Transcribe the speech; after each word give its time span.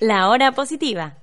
La 0.00 0.30
hora 0.30 0.52
positiva. 0.52 1.19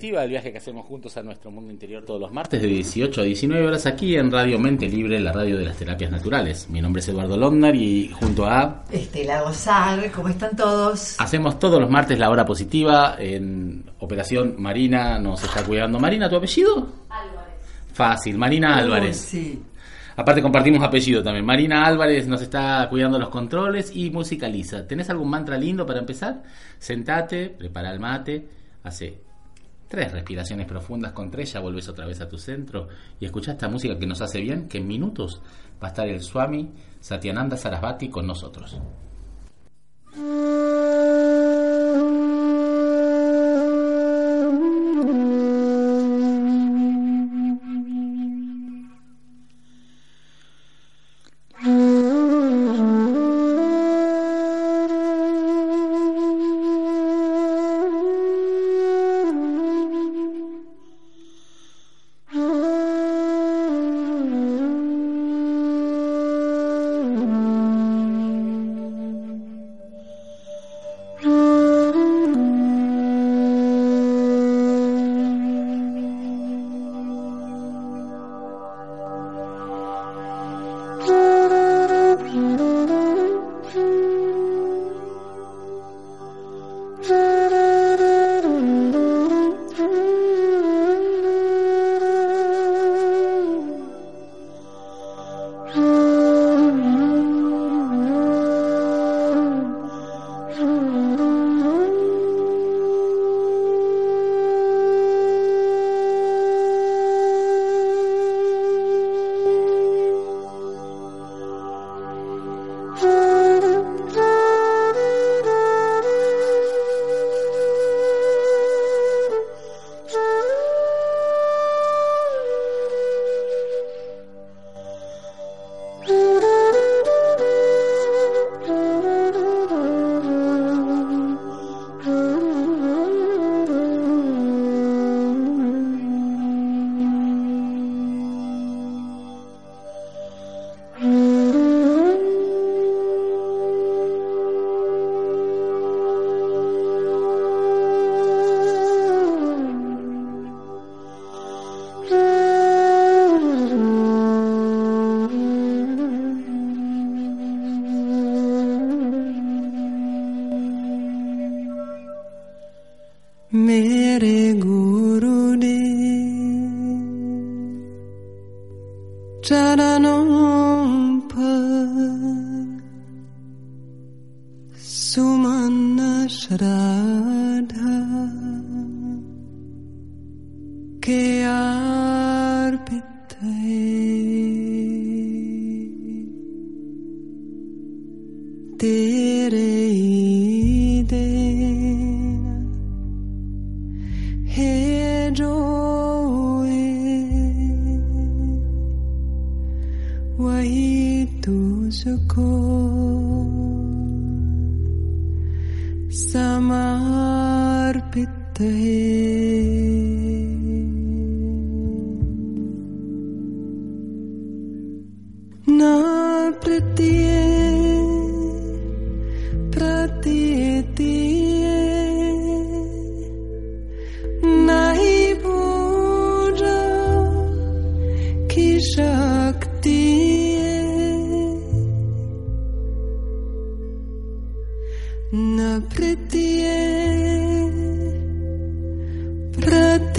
Positiva, 0.00 0.24
el 0.24 0.30
viaje 0.30 0.50
que 0.50 0.56
hacemos 0.56 0.86
juntos 0.86 1.14
a 1.18 1.22
nuestro 1.22 1.50
mundo 1.50 1.70
interior 1.70 2.02
todos 2.06 2.18
los 2.18 2.32
martes 2.32 2.62
de 2.62 2.68
18 2.68 3.20
a 3.20 3.24
19 3.24 3.66
horas 3.66 3.84
aquí 3.84 4.16
en 4.16 4.30
Radio 4.30 4.58
Mente 4.58 4.88
Libre, 4.88 5.20
la 5.20 5.30
radio 5.30 5.58
de 5.58 5.66
las 5.66 5.76
terapias 5.76 6.10
naturales. 6.10 6.70
Mi 6.70 6.80
nombre 6.80 7.00
es 7.00 7.08
Eduardo 7.08 7.36
Londar 7.36 7.76
y 7.76 8.08
junto 8.08 8.46
a 8.46 8.82
Estela 8.90 9.42
Gozar, 9.42 10.10
¿cómo 10.10 10.30
están 10.30 10.56
todos? 10.56 11.20
hacemos 11.20 11.58
todos 11.58 11.78
los 11.78 11.90
martes 11.90 12.18
la 12.18 12.30
hora 12.30 12.46
positiva 12.46 13.16
en 13.18 13.90
Operación 13.98 14.54
Marina 14.56 15.18
nos 15.18 15.44
está 15.44 15.64
cuidando. 15.64 16.00
Marina, 16.00 16.30
¿tu 16.30 16.36
apellido? 16.36 16.90
Álvarez. 17.10 17.54
Fácil, 17.92 18.38
Marina 18.38 18.78
Álvarez. 18.78 19.18
Sí. 19.18 19.62
Aparte 20.16 20.40
compartimos 20.40 20.82
apellido 20.82 21.22
también. 21.22 21.44
Marina 21.44 21.84
Álvarez 21.84 22.26
nos 22.26 22.40
está 22.40 22.86
cuidando 22.88 23.18
los 23.18 23.28
controles 23.28 23.94
y 23.94 24.08
musicaliza. 24.08 24.86
¿Tenés 24.86 25.10
algún 25.10 25.28
mantra 25.28 25.58
lindo 25.58 25.84
para 25.84 25.98
empezar? 25.98 26.42
Sentate, 26.78 27.50
prepara 27.50 27.90
el 27.92 28.00
mate, 28.00 28.48
hace 28.82 29.28
tres 29.90 30.12
respiraciones 30.12 30.68
profundas 30.68 31.12
con 31.12 31.32
tres, 31.32 31.52
ya 31.52 31.58
volvés 31.58 31.88
otra 31.88 32.06
vez 32.06 32.20
a 32.20 32.28
tu 32.28 32.38
centro 32.38 32.86
y 33.18 33.24
escucha 33.24 33.52
esta 33.52 33.68
música 33.68 33.98
que 33.98 34.06
nos 34.06 34.20
hace 34.20 34.40
bien, 34.40 34.68
que 34.68 34.78
en 34.78 34.86
minutos 34.86 35.42
va 35.82 35.88
a 35.88 35.90
estar 35.90 36.08
el 36.08 36.20
Swami 36.20 36.70
Satyananda 37.00 37.56
Sarasvati 37.56 38.08
con 38.08 38.24
nosotros. 38.24 38.80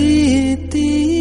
ती 0.01 0.55
ती 0.71 1.20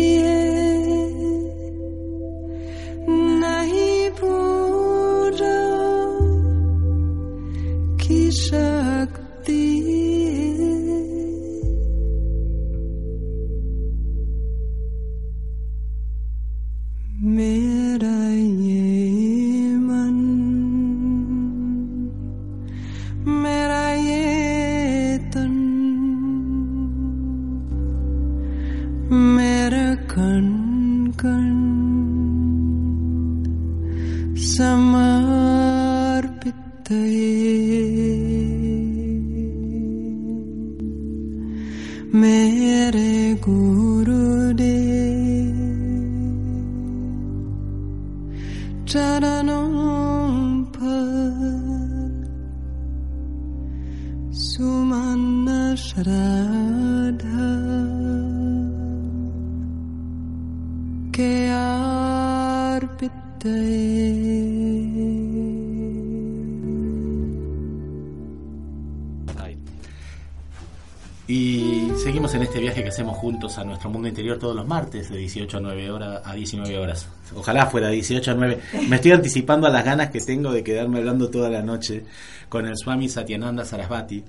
juntos 73.21 73.59
a 73.59 73.65
nuestro 73.65 73.91
mundo 73.91 74.09
interior 74.09 74.39
todos 74.39 74.57
los 74.57 74.67
martes 74.67 75.11
de 75.11 75.19
18 75.19 75.59
a 75.59 75.61
9 75.61 75.91
horas 75.91 76.23
a 76.25 76.35
19 76.35 76.79
horas. 76.79 77.07
Ojalá 77.37 77.67
fuera 77.67 77.91
18 77.91 78.31
a 78.31 78.35
9. 78.35 78.61
Me 78.89 78.97
estoy 78.97 79.13
anticipando 79.13 79.67
a 79.67 79.71
las 79.71 79.85
ganas 79.85 80.09
que 80.09 80.21
tengo 80.21 80.51
de 80.53 80.65
quedarme 80.65 80.97
hablando 80.99 81.29
toda 81.29 81.51
la 81.51 81.61
noche 81.61 82.05
con 82.49 82.67
el 82.67 82.79
Swami 82.79 83.11
Satyananda 83.11 83.67
Sarasvati. 83.67 84.25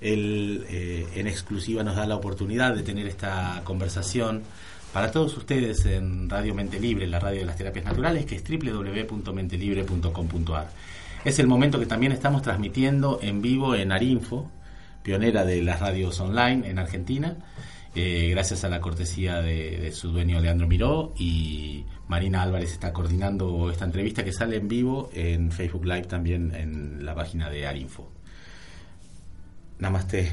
Él 0.00 0.64
eh, 0.70 1.08
en 1.16 1.26
exclusiva 1.26 1.82
nos 1.82 1.96
da 1.96 2.06
la 2.06 2.14
oportunidad 2.14 2.76
de 2.76 2.84
tener 2.84 3.08
esta 3.08 3.60
conversación 3.64 4.42
para 4.92 5.10
todos 5.10 5.36
ustedes 5.36 5.84
en 5.86 6.30
Radio 6.30 6.54
Mente 6.54 6.78
Libre, 6.78 7.08
la 7.08 7.18
radio 7.18 7.40
de 7.40 7.46
las 7.46 7.56
terapias 7.56 7.86
naturales, 7.86 8.24
que 8.24 8.36
es 8.36 8.44
www.mentelibre.com.ar. 8.48 10.68
Es 11.24 11.40
el 11.40 11.48
momento 11.48 11.80
que 11.80 11.86
también 11.86 12.12
estamos 12.12 12.42
transmitiendo 12.42 13.18
en 13.20 13.42
vivo 13.42 13.74
en 13.74 13.90
Arinfo, 13.90 14.48
pionera 15.02 15.44
de 15.44 15.60
las 15.62 15.80
radios 15.80 16.20
online 16.20 16.68
en 16.68 16.78
Argentina, 16.78 17.34
eh, 17.94 18.28
gracias 18.30 18.64
a 18.64 18.68
la 18.68 18.80
cortesía 18.80 19.40
de, 19.40 19.78
de 19.78 19.92
su 19.92 20.10
dueño 20.10 20.40
Leandro 20.40 20.66
Miró 20.68 21.14
y 21.18 21.84
Marina 22.08 22.42
Álvarez 22.42 22.72
está 22.72 22.92
coordinando 22.92 23.70
esta 23.70 23.84
entrevista 23.84 24.24
que 24.24 24.32
sale 24.32 24.56
en 24.56 24.68
vivo 24.68 25.10
en 25.12 25.52
Facebook 25.52 25.84
Live 25.84 26.04
también 26.04 26.54
en 26.54 27.04
la 27.04 27.14
página 27.14 27.50
de 27.50 27.66
Arinfo. 27.66 28.10
Namaste. 29.78 30.32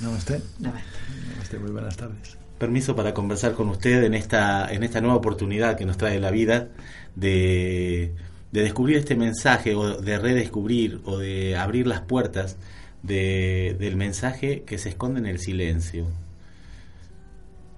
Namaste. 0.00 0.40
Namaste. 0.58 0.90
Namaste, 1.30 1.58
muy 1.58 1.70
buenas 1.70 1.96
tardes. 1.96 2.36
Permiso 2.58 2.94
para 2.94 3.14
conversar 3.14 3.54
con 3.54 3.68
usted 3.68 4.04
en 4.04 4.14
esta, 4.14 4.72
en 4.72 4.82
esta 4.82 5.00
nueva 5.00 5.16
oportunidad 5.16 5.76
que 5.76 5.86
nos 5.86 5.96
trae 5.96 6.20
la 6.20 6.30
vida 6.30 6.68
de, 7.14 8.14
de 8.52 8.62
descubrir 8.62 8.98
este 8.98 9.16
mensaje 9.16 9.74
o 9.74 10.00
de 10.00 10.18
redescubrir 10.18 11.00
o 11.04 11.18
de 11.18 11.56
abrir 11.56 11.86
las 11.86 12.02
puertas 12.02 12.58
de, 13.02 13.76
del 13.78 13.96
mensaje 13.96 14.62
que 14.62 14.78
se 14.78 14.90
esconde 14.90 15.20
en 15.20 15.26
el 15.26 15.38
silencio. 15.38 16.06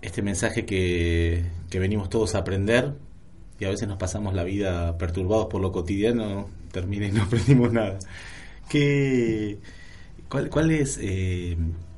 Este 0.05 0.21
mensaje 0.21 0.67
que, 0.67 1.47
que 1.71 1.79
venimos 1.79 2.11
todos 2.11 2.35
a 2.35 2.39
aprender 2.41 2.93
y 3.59 3.65
a 3.65 3.71
veces 3.71 3.89
nos 3.89 3.97
pasamos 3.97 4.35
la 4.35 4.45
vida 4.45 4.99
perturbados 4.99 5.47
por 5.47 5.63
lo 5.63 5.73
cotidiano, 5.73 6.51
termina 6.73 7.07
y 7.07 7.13
no 7.13 7.23
aprendimos 7.25 7.73
nada. 7.73 7.99
¿Qué, 8.69 9.59
cuál, 10.29 10.51
¿Cuál 10.51 10.73
es 10.73 10.99
eh, 11.01 11.57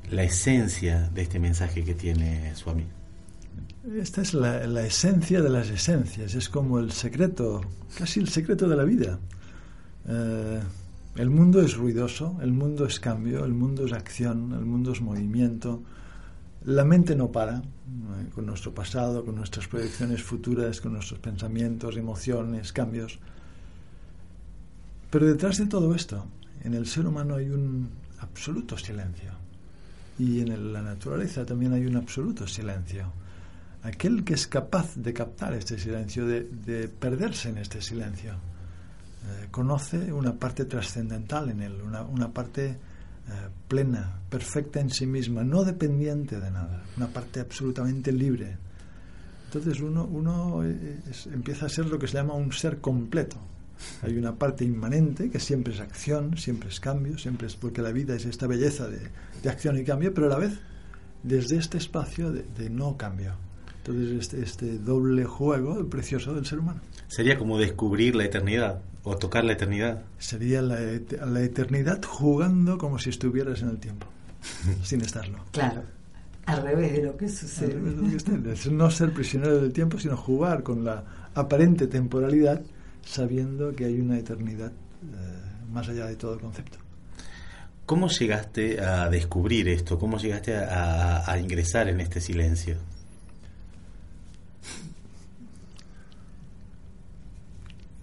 la 0.09 0.23
esencia 0.23 1.09
de 1.13 1.23
este 1.23 1.37
mensaje 1.37 1.83
que 1.83 1.95
tiene 1.95 2.55
Swami? 2.55 2.85
Esta 3.99 4.21
es 4.21 4.33
la, 4.33 4.85
esencia 4.85 5.41
de 5.41 5.49
las 5.49 5.69
esencias, 5.69 6.33
es 6.33 6.47
como 6.47 6.79
el 6.79 6.93
secreto, 6.93 7.59
casi 7.97 8.21
el 8.21 8.29
secreto 8.29 8.69
de 8.69 8.75
la 8.77 8.85
vida. 8.85 9.19
Eh, 10.07 10.61
el 11.17 11.29
mundo 11.29 11.61
es 11.61 11.75
ruidoso, 11.75 12.37
el 12.41 12.53
mundo 12.53 12.85
es 12.85 13.01
cambio, 13.01 13.43
el 13.43 13.53
mundo 13.53 13.85
es 13.85 13.91
acción, 13.91 14.53
el 14.53 14.65
mundo 14.65 14.93
es 14.93 15.01
movimiento. 15.01 15.83
La 16.67 16.83
mente 16.83 17.15
no 17.15 17.31
para, 17.31 17.59
eh, 17.59 18.29
con 18.35 18.45
nuestro 18.45 18.73
pasado, 18.73 19.23
con 19.23 19.35
nuestras 19.35 19.69
proyecciones 19.69 20.21
futuras, 20.21 20.81
con 20.81 20.91
nuestros 20.91 21.17
pensamientos, 21.21 21.95
emociones, 21.95 22.73
cambios. 22.73 23.19
Pero 25.09 25.27
detrás 25.27 25.59
de 25.59 25.67
todo 25.67 25.95
esto, 25.95 26.25
en 26.65 26.73
el 26.73 26.85
ser 26.85 27.07
humano 27.07 27.35
hay 27.35 27.49
un 27.51 27.89
absoluto 28.19 28.77
silencio. 28.77 29.31
Y 30.19 30.41
en 30.41 30.73
la 30.73 30.81
naturaleza 30.81 31.45
también 31.45 31.71
hay 31.71 31.85
un 31.85 31.95
absoluto 31.95 32.45
silencio. 32.45 33.13
Aquel 33.83 34.25
que 34.25 34.33
es 34.33 34.45
capaz 34.45 34.93
de 34.97 35.13
captar 35.13 35.53
este 35.53 35.79
silencio, 35.79 36.27
de, 36.27 36.43
de 36.43 36.89
perderse 36.89 37.47
en 37.47 37.59
este 37.59 37.81
silencio, 37.81 38.33
eh, 38.33 39.47
conoce 39.51 40.11
una 40.11 40.33
parte 40.33 40.65
trascendental 40.65 41.49
en 41.49 41.61
él, 41.61 41.75
una 42.11 42.27
parte 42.33 42.77
eh, 43.27 43.49
plena, 43.67 44.21
perfecta 44.29 44.79
en 44.79 44.89
sí 44.89 45.05
misma, 45.05 45.43
no 45.43 45.63
dependiente 45.63 46.39
de 46.39 46.51
nada, 46.51 46.83
una 46.95 47.07
parte 47.07 47.39
absolutamente 47.39 48.11
libre. 48.11 48.57
Entonces 49.45 49.81
uno, 49.81 50.05
uno 50.05 50.63
es, 50.63 51.27
empieza 51.27 51.65
a 51.65 51.69
ser 51.69 51.85
lo 51.87 51.99
que 51.99 52.07
se 52.07 52.15
llama 52.15 52.33
un 52.33 52.51
ser 52.51 52.79
completo. 52.79 53.37
Hay 54.01 54.17
una 54.17 54.35
parte 54.35 54.65
inmanente 54.65 55.29
que 55.29 55.39
siempre 55.39 55.73
es 55.73 55.79
acción, 55.79 56.37
siempre 56.37 56.69
es 56.69 56.79
cambio, 56.79 57.17
siempre 57.17 57.47
es 57.47 57.55
porque 57.55 57.81
la 57.81 57.91
vida 57.91 58.15
es 58.15 58.25
esta 58.25 58.47
belleza 58.47 58.87
de, 58.87 58.99
de 59.43 59.49
acción 59.49 59.77
y 59.77 59.83
cambio, 59.83 60.13
pero 60.13 60.27
a 60.27 60.29
la 60.31 60.37
vez 60.37 60.59
desde 61.23 61.57
este 61.57 61.77
espacio 61.77 62.31
de 62.31 62.69
no 62.69 62.97
cambio. 62.97 63.46
Entonces 63.87 64.19
este, 64.19 64.41
este 64.41 64.77
doble 64.79 65.23
juego 65.23 65.87
precioso 65.87 66.33
del 66.33 66.45
ser 66.45 66.59
humano. 66.59 66.81
Sería 67.07 67.37
como 67.37 67.57
descubrir 67.57 68.15
la 68.15 68.25
eternidad 68.25 68.81
o 69.03 69.15
tocar 69.15 69.45
la 69.45 69.53
eternidad. 69.53 70.03
Sería 70.19 70.61
la, 70.61 70.77
la 71.25 71.41
eternidad 71.41 72.01
jugando 72.03 72.77
como 72.77 72.99
si 72.99 73.11
estuvieras 73.11 73.61
en 73.61 73.69
el 73.69 73.77
tiempo, 73.77 74.07
sin 74.83 75.01
estarlo. 75.01 75.39
Claro, 75.51 75.83
al 76.45 76.63
revés 76.63 76.93
de 76.93 77.03
lo 77.03 77.15
que 77.15 77.29
sucede. 77.29 77.67
Al 77.67 77.79
revés 77.79 77.95
de 77.95 78.01
lo 78.01 78.09
que 78.09 78.17
está. 78.17 78.51
Es 78.51 78.71
no 78.71 78.91
ser 78.91 79.13
prisionero 79.13 79.61
del 79.61 79.71
tiempo, 79.71 79.97
sino 79.99 80.17
jugar 80.17 80.63
con 80.63 80.83
la 80.83 81.29
aparente 81.33 81.87
temporalidad 81.87 82.61
sabiendo 83.05 83.73
que 83.73 83.85
hay 83.85 84.01
una 84.01 84.17
eternidad 84.17 84.71
eh, 84.71 85.65
más 85.71 85.87
allá 85.87 86.07
de 86.07 86.17
todo 86.17 86.37
concepto. 86.39 86.77
¿Cómo 87.85 88.09
llegaste 88.09 88.81
a 88.81 89.07
descubrir 89.07 89.69
esto? 89.69 89.97
¿Cómo 89.97 90.17
llegaste 90.17 90.57
a, 90.57 91.19
a, 91.19 91.31
a 91.31 91.39
ingresar 91.39 91.87
en 91.87 92.01
este 92.01 92.19
silencio? 92.19 92.75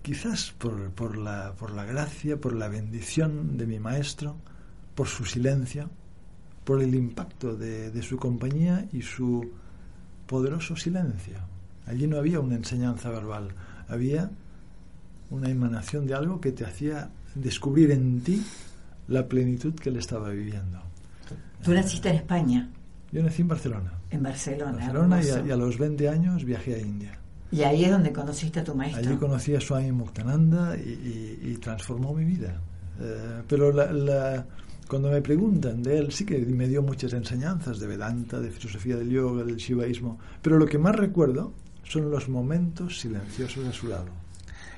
Quizás 0.05 0.53
por, 0.59 0.91
por, 0.91 1.17
la, 1.17 1.55
por 1.59 1.71
la 1.71 1.87
gracia, 1.87 2.39
por 2.39 2.53
la 2.53 2.69
bendición 2.69 3.57
de 3.57 3.67
mi 3.67 3.81
maestro, 3.81 4.37
por 4.95 5.07
su 5.07 5.25
silencio, 5.25 5.89
por 6.63 6.83
el 6.83 6.95
impacto 6.95 7.57
de, 7.57 7.91
de 7.91 8.03
su 8.03 8.19
compañía 8.19 8.87
y 8.93 9.01
su 9.01 9.51
poderoso 10.27 10.77
silencio. 10.77 11.39
Allí 11.87 12.07
no 12.07 12.19
había 12.19 12.39
una 12.39 12.57
enseñanza 12.57 13.09
verbal, 13.09 13.49
había 13.89 14.31
una 15.31 15.49
emanación 15.49 16.07
de 16.07 16.13
algo 16.13 16.39
que 16.39 16.53
te 16.53 16.67
hacía 16.67 17.09
descubrir 17.35 17.91
en 17.91 18.21
ti 18.21 18.45
la 19.09 19.27
plenitud 19.27 19.73
que 19.75 19.89
él 19.89 19.97
estaba 19.97 20.29
viviendo. 20.29 20.83
¿Tú 21.63 21.73
naciste 21.73 22.11
en 22.11 22.17
España? 22.17 22.69
Yo 23.11 23.23
nací 23.23 23.41
en 23.41 23.49
Barcelona. 23.49 23.95
En 24.11 24.23
Barcelona. 24.23 24.73
Barcelona 24.73 25.23
y 25.25 25.31
a, 25.31 25.47
y 25.47 25.51
a, 25.51 25.57
los 25.57 25.79
20 25.79 26.11
años 26.11 26.45
viajé 26.45 26.75
a 26.75 26.79
India. 26.79 27.19
Y 27.55 27.63
ahí 27.63 27.85
es 27.85 27.91
donde 27.91 28.13
conociste 28.13 28.61
a 28.61 28.65
tu 28.65 28.75
maestro. 28.75 29.01
Allí 29.01 29.17
conocí 29.17 29.55
a 29.55 29.61
Swami 29.61 29.93
Muktananda 29.93 30.77
y, 30.77 31.57
transformó 31.63 32.13
mi 32.13 32.25
vida. 32.25 32.61
Eh, 33.01 33.43
pero 33.49 33.73
la, 33.73 33.93
la, 33.93 34.47
cuando 34.89 35.11
me 35.11 35.23
preguntan 35.23 35.83
de 35.83 35.99
él, 35.99 36.13
sí 36.13 36.27
que 36.27 36.39
me 36.39 36.69
dio 36.69 36.83
muchas 36.83 37.13
enseñanzas 37.13 37.79
de 37.79 37.87
Vedanta, 37.87 38.41
de 38.41 38.51
filosofía 38.51 38.97
del 38.97 39.11
yoga, 39.11 39.45
del 39.45 39.57
shivaísmo. 39.57 40.19
Pero 40.43 40.59
lo 40.59 40.67
que 40.67 40.79
más 40.79 40.97
recuerdo 40.97 41.53
son 41.85 42.11
los 42.11 42.29
momentos 42.29 43.01
silenciosos 43.01 43.67
a 43.67 43.73
su 43.73 43.89
lado. 43.89 44.24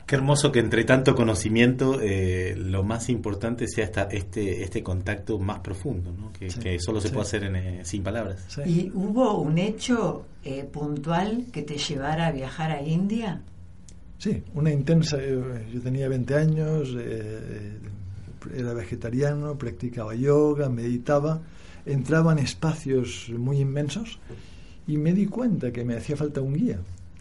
Qué 0.07 0.15
hermoso 0.15 0.53
que 0.53 0.61
entre 0.61 0.85
tanto 0.85 1.17
conocimiento 1.17 2.01
eh, 2.01 2.55
lo 2.57 2.85
más 2.85 3.09
importante 3.09 3.67
sea 3.67 3.87
esta, 3.87 4.03
este, 4.05 4.63
este 4.63 4.81
contacto 4.81 5.37
más 5.41 5.59
profundo, 5.59 6.13
¿no? 6.17 6.33
que, 6.33 6.49
sí, 6.49 6.61
que, 6.61 6.79
solo 6.79 7.01
se 7.01 7.09
sí. 7.09 7.15
puede 7.15 7.27
hacer 7.27 7.43
en, 7.43 7.57
eh, 7.57 7.81
sin 7.85 8.05
palabras. 8.05 8.45
Sí. 8.47 8.61
¿Y 8.65 8.93
hubo 8.95 9.41
un 9.41 9.59
hecho 9.59 10.25
eh, 10.45 10.63
puntual 10.63 11.47
que 11.51 11.63
te 11.63 11.77
llevara 11.77 12.29
a 12.29 12.31
viajar 12.31 12.71
a 12.71 12.83
India? 12.83 13.43
Sí, 14.19 14.45
una 14.55 14.71
intensa. 14.71 15.19
Yo 15.19 15.81
tenía 15.83 16.09
20 16.09 16.35
años, 16.37 16.95
eh, 16.97 17.77
era 18.57 18.75
vegetariano, 18.75 19.59
practicaba 19.59 20.15
yoga, 20.15 20.69
meditaba, 20.69 21.43
entraba 21.85 22.31
en 22.31 22.39
espacios 22.39 23.29
muy 23.37 23.59
inmensos 23.59 24.21
y 24.87 24.99
me 24.99 25.13
di 25.13 25.27
cuenta 25.27 25.73
que 25.73 25.85
me 25.85 25.97
hacía 25.97 26.17
falta 26.17 26.41
un 26.41 26.55
guía 26.55 26.79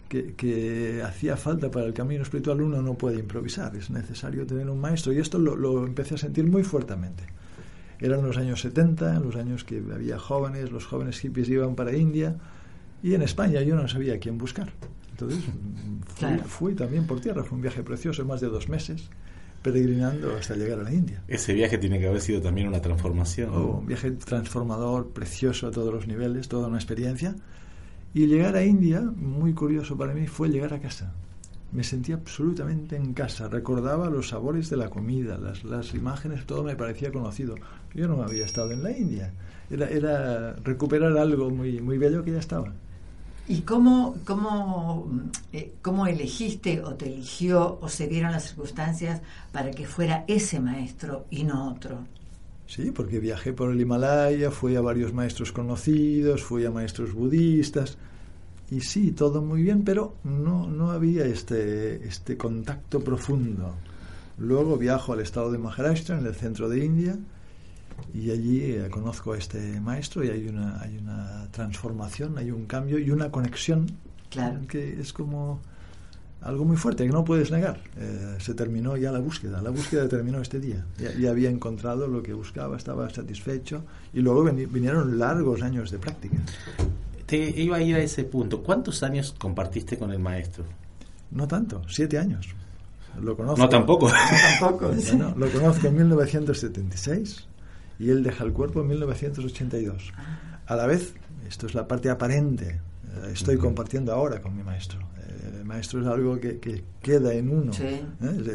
que, 0.08 0.34
que, 0.34 1.02
hacía 1.04 1.36
falta 1.36 1.70
para 1.70 1.86
el 1.86 1.94
camino 1.94 2.22
espiritual 2.22 2.60
uno 2.62 2.82
no 2.82 2.94
puede 2.94 3.18
improvisar, 3.18 3.74
es 3.76 3.90
necesario 3.90 4.46
tener 4.46 4.68
un 4.70 4.80
maestro 4.80 5.12
y 5.12 5.18
esto 5.18 5.38
lo, 5.38 5.56
lo, 5.56 5.86
empecé 5.86 6.14
a 6.14 6.18
sentir 6.18 6.46
muy 6.46 6.62
fuertemente. 6.62 7.24
Eran 7.98 8.22
los 8.22 8.36
años 8.36 8.60
70, 8.60 9.20
los 9.20 9.36
años 9.36 9.64
que 9.64 9.82
había 9.92 10.18
jóvenes, 10.18 10.70
los 10.70 10.84
jóvenes 10.84 11.18
hippies 11.20 11.48
iban 11.48 11.74
para 11.74 11.96
India 11.96 12.36
Y 13.02 13.14
en 13.14 13.22
España 13.22 13.62
yo 13.62 13.74
no 13.74 13.88
sabía 13.88 14.14
a 14.14 14.18
quién 14.18 14.36
buscar. 14.38 14.70
Entonces 15.10 15.42
fui, 15.44 16.14
Claro. 16.18 16.44
fui 16.44 16.74
también 16.74 17.06
por 17.06 17.20
tierra. 17.20 17.42
Fue 17.42 17.56
un 17.56 17.62
viaje 17.62 17.82
precioso, 17.82 18.24
más 18.26 18.40
de 18.42 18.48
dos 18.48 18.68
meses, 18.68 19.08
peregrinando 19.62 20.36
hasta 20.36 20.54
llegar 20.56 20.80
a 20.80 20.82
la 20.82 20.92
India. 20.92 21.22
Ese 21.26 21.54
viaje 21.54 21.78
tiene 21.78 21.98
que 21.98 22.06
haber 22.06 22.20
sido 22.20 22.40
también 22.42 22.68
una 22.68 22.80
transformación. 22.80 23.50
¿no? 23.50 23.56
Oh, 23.56 23.78
un 23.78 23.86
viaje 23.86 24.10
transformador, 24.10 25.10
precioso 25.10 25.68
a 25.68 25.70
todos 25.70 25.92
los 25.92 26.06
niveles, 26.06 26.48
toda 26.48 26.68
una 26.68 26.76
experiencia. 26.76 27.34
Y 28.16 28.28
llegar 28.28 28.56
a 28.56 28.64
India, 28.64 29.02
muy 29.02 29.52
curioso 29.52 29.94
para 29.94 30.14
mí, 30.14 30.26
fue 30.26 30.48
llegar 30.48 30.72
a 30.72 30.80
casa. 30.80 31.12
Me 31.70 31.84
sentí 31.84 32.12
absolutamente 32.12 32.96
en 32.96 33.12
casa. 33.12 33.46
Recordaba 33.46 34.08
los 34.08 34.30
sabores 34.30 34.70
de 34.70 34.78
la 34.78 34.88
comida, 34.88 35.36
las, 35.36 35.64
las 35.64 35.92
imágenes, 35.92 36.46
todo 36.46 36.64
me 36.64 36.76
parecía 36.76 37.12
conocido. 37.12 37.56
Yo 37.92 38.08
no 38.08 38.22
había 38.22 38.46
estado 38.46 38.70
en 38.70 38.82
la 38.82 38.90
India. 38.90 39.34
Era, 39.68 39.90
era 39.90 40.52
recuperar 40.64 41.14
algo 41.18 41.50
muy, 41.50 41.82
muy 41.82 41.98
bello 41.98 42.24
que 42.24 42.32
ya 42.32 42.38
estaba. 42.38 42.72
¿Y 43.48 43.60
cómo, 43.60 44.16
cómo, 44.24 45.10
eh, 45.52 45.74
cómo 45.82 46.06
elegiste 46.06 46.80
o 46.80 46.94
te 46.94 47.12
eligió 47.12 47.78
o 47.82 47.90
se 47.90 48.08
dieron 48.08 48.32
las 48.32 48.44
circunstancias 48.44 49.20
para 49.52 49.72
que 49.72 49.86
fuera 49.86 50.24
ese 50.26 50.58
maestro 50.58 51.26
y 51.28 51.44
no 51.44 51.68
otro? 51.70 51.98
Sí, 52.66 52.90
porque 52.90 53.20
viajé 53.20 53.52
por 53.52 53.70
el 53.70 53.80
Himalaya, 53.80 54.50
fui 54.50 54.74
a 54.76 54.80
varios 54.80 55.12
maestros 55.12 55.52
conocidos, 55.52 56.42
fui 56.42 56.64
a 56.64 56.70
maestros 56.70 57.12
budistas. 57.12 57.96
Y 58.70 58.80
sí, 58.80 59.12
todo 59.12 59.40
muy 59.42 59.62
bien, 59.62 59.84
pero 59.84 60.16
no, 60.24 60.66
no 60.66 60.90
había 60.90 61.24
este, 61.24 62.06
este 62.06 62.36
contacto 62.36 63.00
profundo. 63.00 63.74
Luego 64.38 64.76
viajo 64.76 65.12
al 65.12 65.20
estado 65.20 65.52
de 65.52 65.58
Maharashtra, 65.58 66.18
en 66.18 66.26
el 66.26 66.34
centro 66.34 66.68
de 66.68 66.84
India, 66.84 67.16
y 68.12 68.30
allí 68.30 68.60
eh, 68.62 68.88
conozco 68.90 69.32
a 69.32 69.38
este 69.38 69.80
maestro 69.80 70.24
y 70.24 70.28
hay 70.28 70.48
una, 70.48 70.80
hay 70.82 70.98
una 70.98 71.48
transformación, 71.52 72.36
hay 72.36 72.50
un 72.50 72.66
cambio 72.66 72.98
y 72.98 73.10
una 73.10 73.30
conexión 73.30 73.86
Claro. 74.28 74.60
que 74.68 75.00
es 75.00 75.12
como 75.12 75.60
algo 76.46 76.64
muy 76.64 76.76
fuerte 76.76 77.04
que 77.06 77.12
no 77.12 77.24
puedes 77.24 77.50
negar. 77.50 77.80
Eh, 77.96 78.36
se 78.38 78.54
terminó 78.54 78.96
ya 78.96 79.10
la 79.12 79.18
búsqueda, 79.18 79.60
la 79.60 79.70
búsqueda 79.70 80.08
terminó 80.08 80.40
este 80.40 80.60
día. 80.60 80.84
Ya, 80.98 81.12
ya 81.18 81.30
había 81.30 81.50
encontrado 81.50 82.06
lo 82.06 82.22
que 82.22 82.32
buscaba, 82.32 82.76
estaba 82.76 83.10
satisfecho 83.10 83.82
y 84.12 84.20
luego 84.20 84.44
veni- 84.44 84.66
vinieron 84.66 85.18
largos 85.18 85.62
años 85.62 85.90
de 85.90 85.98
práctica. 85.98 86.36
Te 87.26 87.36
iba 87.60 87.76
a 87.78 87.82
ir 87.82 87.96
a 87.96 87.98
ese 87.98 88.24
punto. 88.24 88.62
¿Cuántos 88.62 89.02
años 89.02 89.34
compartiste 89.38 89.98
con 89.98 90.12
el 90.12 90.20
maestro? 90.20 90.64
No 91.32 91.48
tanto, 91.48 91.82
siete 91.88 92.18
años. 92.18 92.46
Lo 93.20 93.36
conozco. 93.36 93.58
No 93.60 93.68
tampoco. 93.68 94.10
Tampoco. 94.60 94.90
Bueno, 95.08 95.34
lo 95.36 95.48
conozco 95.50 95.88
en 95.88 95.96
1976 95.96 97.46
y 97.98 98.10
él 98.10 98.22
deja 98.22 98.44
el 98.44 98.52
cuerpo 98.52 98.82
en 98.82 98.88
1982. 98.88 100.12
A 100.66 100.76
la 100.76 100.86
vez, 100.86 101.14
esto 101.48 101.66
es 101.66 101.74
la 101.74 101.88
parte 101.88 102.10
aparente, 102.10 102.68
eh, 102.68 103.30
estoy 103.32 103.56
compartiendo 103.56 104.12
ahora 104.12 104.40
con 104.42 104.54
mi 104.56 104.62
maestro. 104.62 105.00
El 105.66 105.72
maestro 105.74 106.00
es 106.00 106.06
algo 106.06 106.38
que, 106.38 106.58
que 106.58 106.84
queda 107.02 107.34
en 107.34 107.50
uno, 107.50 107.72
Sí. 107.72 107.82
¿eh? 107.84 108.04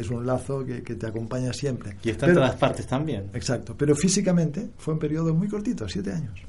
Es- 0.00 0.08
un 0.08 0.24
lazo 0.24 0.64
que, 0.64 0.82
que 0.82 0.94
te 0.94 1.06
acompaña 1.06 1.52
siempre. 1.52 1.96
Y 2.02 2.08
está 2.10 2.26
en 2.26 2.34
todas 2.34 2.56
partes 2.56 2.86
también. 2.86 3.26
Exacto, 3.34 3.74
pero 3.76 3.94
físicamente 3.94 4.70
fue 4.78 4.94
un 4.94 5.00
periodo 5.00 5.34
muy 5.34 5.46
cortito, 5.48 5.86
siete 5.88 6.10
años. 6.12 6.40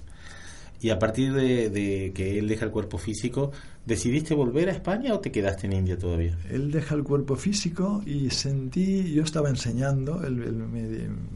Y 0.79 0.89
a 0.89 0.99
partir 0.99 1.33
de, 1.33 1.69
de 1.69 2.11
que 2.13 2.37
él 2.39 2.47
deja 2.47 2.65
el 2.65 2.71
cuerpo 2.71 2.97
físico, 2.97 3.51
¿decidiste 3.85 4.33
volver 4.35 4.67
a 4.69 4.73
España 4.73 5.13
o 5.13 5.19
te 5.19 5.31
quedaste 5.31 5.65
en 5.67 5.73
India 5.73 5.97
todavía? 5.97 6.37
Él 6.49 6.71
deja 6.71 6.95
el 6.95 7.03
cuerpo 7.03 7.35
físico 7.37 8.01
y 8.05 8.29
sentí, 8.31 9.13
yo 9.13 9.23
estaba 9.23 9.49
enseñando, 9.49 10.23
él, 10.25 10.41
él 10.43 10.53
me, 10.55 10.83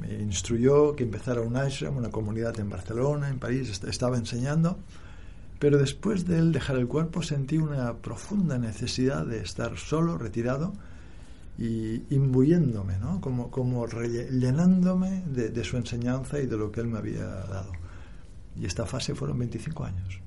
me 0.06 0.22
instruyó 0.22 0.96
que 0.98 1.04
empezara 1.04 1.42
un 1.42 1.56
ashram, 1.56 1.96
una 1.96 2.10
comunidad 2.10 2.60
en 2.60 2.70
Barcelona, 2.70 3.30
en 3.30 3.40
París, 3.40 3.70
est- 3.70 3.86
estaba 3.86 4.18
enseñando, 4.18 4.80
pero 5.60 5.78
después 5.78 6.26
de 6.26 6.38
él 6.40 6.52
dejar 6.52 6.76
el 6.78 6.88
cuerpo 6.88 7.22
sentí 7.24 7.58
una 7.58 7.94
profunda 7.98 8.58
necesidad 8.58 9.26
de 9.26 9.40
estar 9.42 9.78
solo, 9.78 10.18
retirado 10.18 10.74
y 11.58 12.04
imbuyéndome, 12.14 12.98
¿no? 13.00 13.20
como, 13.22 13.50
como 13.50 13.88
relle- 13.88 14.30
llenándome 14.30 15.24
de, 15.26 15.50
de 15.50 15.64
su 15.64 15.78
enseñanza 15.78 16.40
y 16.40 16.46
de 16.46 16.58
lo 16.58 16.72
que 16.72 16.82
él 16.82 16.88
me 16.88 17.00
había 17.00 17.26
dado. 17.26 17.72
Y 18.60 18.66
esta 18.66 18.86
fase 18.86 19.16
fueron 19.16 19.40
25 19.40 19.84
años. 19.84 20.20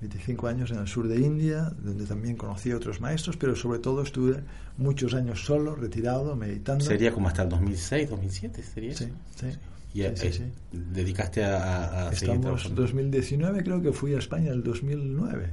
25 0.00 0.46
años 0.46 0.70
en 0.70 0.78
el 0.78 0.86
sur 0.88 1.08
de 1.08 1.18
India, 1.18 1.72
donde 1.82 2.04
también 2.04 2.36
conocí 2.36 2.70
a 2.70 2.76
otros 2.76 3.00
maestros, 3.00 3.36
pero 3.38 3.56
sobre 3.56 3.78
todo 3.78 4.02
estuve 4.02 4.42
muchos 4.76 5.14
años 5.14 5.44
solo, 5.44 5.74
retirado, 5.74 6.36
meditando. 6.36 6.84
Sería 6.84 7.12
como 7.12 7.28
hasta 7.28 7.42
el 7.44 7.48
2006, 7.48 8.10
2007, 8.10 8.62
sería 8.62 8.94
Sí, 8.94 9.04
eso? 9.04 9.14
sí. 9.36 9.46
Y 9.96 10.00
Sí, 10.00 10.04
eh, 10.04 10.12
sí, 10.16 10.32
sí. 10.32 10.44
dedicaste 10.72 11.42
a, 11.44 12.08
a- 12.08 12.12
Estamos 12.12 12.40
trabajando. 12.42 12.82
2019, 12.82 13.62
creo 13.64 13.80
que 13.80 13.92
fui 13.92 14.14
a 14.14 14.18
España 14.18 14.50
el 14.52 14.62
2009. 14.62 15.48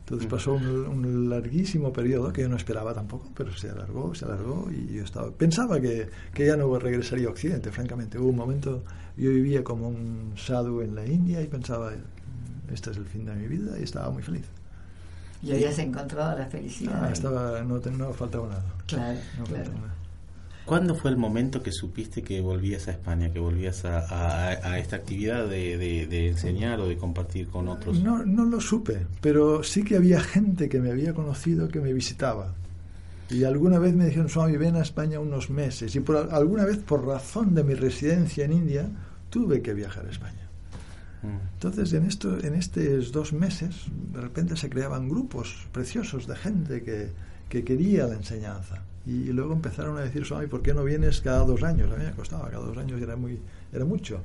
Entonces 0.00 0.26
Mm. 0.26 0.30
pasó 0.30 0.52
un, 0.54 0.66
un 0.66 1.28
larguísimo 1.30 1.92
periodo 1.92 2.32
que 2.32 2.42
yo 2.42 2.48
no 2.48 2.56
esperaba 2.56 2.94
tampoco, 2.94 3.30
pero 3.34 3.54
se 3.54 3.68
alargó, 3.70 4.14
se 4.14 4.24
alargó 4.24 4.70
y 4.70 4.94
yo 4.94 5.02
estaba 5.04 5.30
pensaba 5.30 5.80
que, 5.80 6.08
que 6.32 6.46
ya 6.46 6.56
no 6.56 6.78
regresaría 6.78 7.26
a 7.28 7.30
Occidente, 7.30 7.70
francamente. 7.70 8.18
Hubo 8.18 8.28
un 8.28 8.36
momento, 8.36 8.82
yo 9.16 9.30
vivía 9.30 9.62
como 9.64 9.88
un 9.88 10.32
sadhu 10.36 10.80
en 10.82 10.94
la 10.94 11.06
India 11.06 11.40
y 11.42 11.46
pensaba, 11.46 11.92
este 12.72 12.90
es 12.92 12.96
el 12.98 13.06
fin 13.06 13.24
de 13.26 13.34
mi 13.34 13.46
vida 13.46 13.78
y 13.78 13.82
estaba 13.82 14.10
muy 14.10 14.22
feliz. 14.22 14.44
Y 15.42 15.52
habías 15.52 15.78
encontrado 15.78 16.38
la 16.38 16.46
felicidad. 16.46 16.98
Ah, 17.04 17.10
estaba, 17.10 17.60
no, 17.62 17.78
no 17.78 18.12
faltaba 18.14 18.48
nada. 18.48 18.64
Claro, 18.86 19.18
No 19.38 19.44
claro. 19.44 19.64
faltaba 19.64 19.86
nada. 19.86 19.93
¿Cuándo 20.64 20.94
fue 20.94 21.10
el 21.10 21.18
momento 21.18 21.62
que 21.62 21.70
supiste 21.72 22.22
que 22.22 22.40
volvías 22.40 22.88
a 22.88 22.92
España, 22.92 23.30
que 23.30 23.38
volvías 23.38 23.84
a, 23.84 23.98
a- 23.98 24.48
a 24.72 24.78
esta 24.78 24.96
actividad 24.96 25.46
de, 25.46 25.76
de- 25.76 26.06
de 26.06 26.28
enseñar 26.28 26.80
o 26.80 26.88
de 26.88 26.96
compartir 26.96 27.48
con 27.48 27.68
otros? 27.68 28.00
No, 28.02 28.24
no 28.24 28.44
lo 28.46 28.60
supe, 28.60 29.06
pero 29.20 29.62
sí 29.62 29.84
que 29.84 29.96
había 29.96 30.20
gente 30.20 30.68
que 30.70 30.80
me 30.80 30.90
había 30.90 31.12
conocido 31.12 31.68
que 31.68 31.80
me 31.80 31.92
visitaba. 31.92 32.54
Y 33.28 33.44
alguna 33.44 33.78
vez 33.78 33.94
me 33.94 34.06
dijeron, 34.06 34.28
Swami, 34.28 34.56
ven 34.56 34.76
a 34.76 34.80
España 34.82 35.20
unos 35.20 35.50
meses. 35.50 35.94
Y 35.96 36.00
por, 36.00 36.16
al- 36.16 36.30
alguna 36.32 36.64
vez, 36.64 36.78
por 36.78 37.06
razón 37.06 37.54
de 37.54 37.62
mi 37.64 37.74
residencia 37.74 38.44
en 38.46 38.52
India, 38.52 38.88
tuve 39.28 39.60
que 39.60 39.74
viajar 39.74 40.06
a 40.06 40.10
España. 40.10 40.48
Mm. 41.22 41.54
Entonces, 41.54 41.92
en, 41.92 42.04
esto, 42.06 42.38
en 42.42 42.54
estos 42.54 43.12
dos 43.12 43.32
meses, 43.34 43.84
de 44.14 44.20
repente 44.20 44.56
se 44.56 44.70
creaban 44.70 45.08
grupos 45.10 45.66
preciosos 45.72 46.26
de 46.26 46.36
gente 46.36 46.82
que, 46.82 47.08
que 47.50 47.64
quería 47.64 48.06
la 48.06 48.14
enseñanza. 48.14 48.82
Y 49.06 49.32
luego 49.32 49.52
empezaron 49.52 49.98
a 49.98 50.00
decir, 50.00 50.24
Swami, 50.24 50.46
¿por 50.46 50.62
qué 50.62 50.72
no 50.72 50.82
vienes 50.82 51.20
cada 51.20 51.44
dos 51.44 51.62
años? 51.62 51.92
A 51.92 51.96
mí 51.96 52.04
me 52.04 52.12
costaba, 52.12 52.48
cada 52.50 52.64
dos 52.64 52.76
años 52.78 53.00
era, 53.02 53.16
muy, 53.16 53.38
era 53.72 53.84
mucho. 53.84 54.22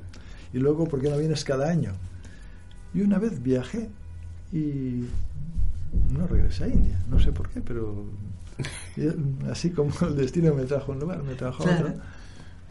Y 0.52 0.58
luego, 0.58 0.88
¿por 0.88 1.00
qué 1.00 1.10
no 1.10 1.18
vienes 1.18 1.44
cada 1.44 1.68
año? 1.68 1.92
Y 2.94 3.02
una 3.02 3.18
vez 3.18 3.42
viajé 3.42 3.90
y 4.52 5.04
no 6.12 6.26
regresé 6.26 6.64
a 6.64 6.68
India. 6.68 6.98
No 7.08 7.20
sé 7.20 7.30
por 7.32 7.48
qué, 7.50 7.60
pero 7.60 8.06
así 9.50 9.70
como 9.70 9.92
el 10.02 10.16
destino 10.16 10.54
me 10.54 10.64
trajo 10.64 10.92
un 10.92 11.00
lugar, 11.00 11.22
me 11.22 11.34
trajo 11.34 11.62
Claro. 11.62 11.94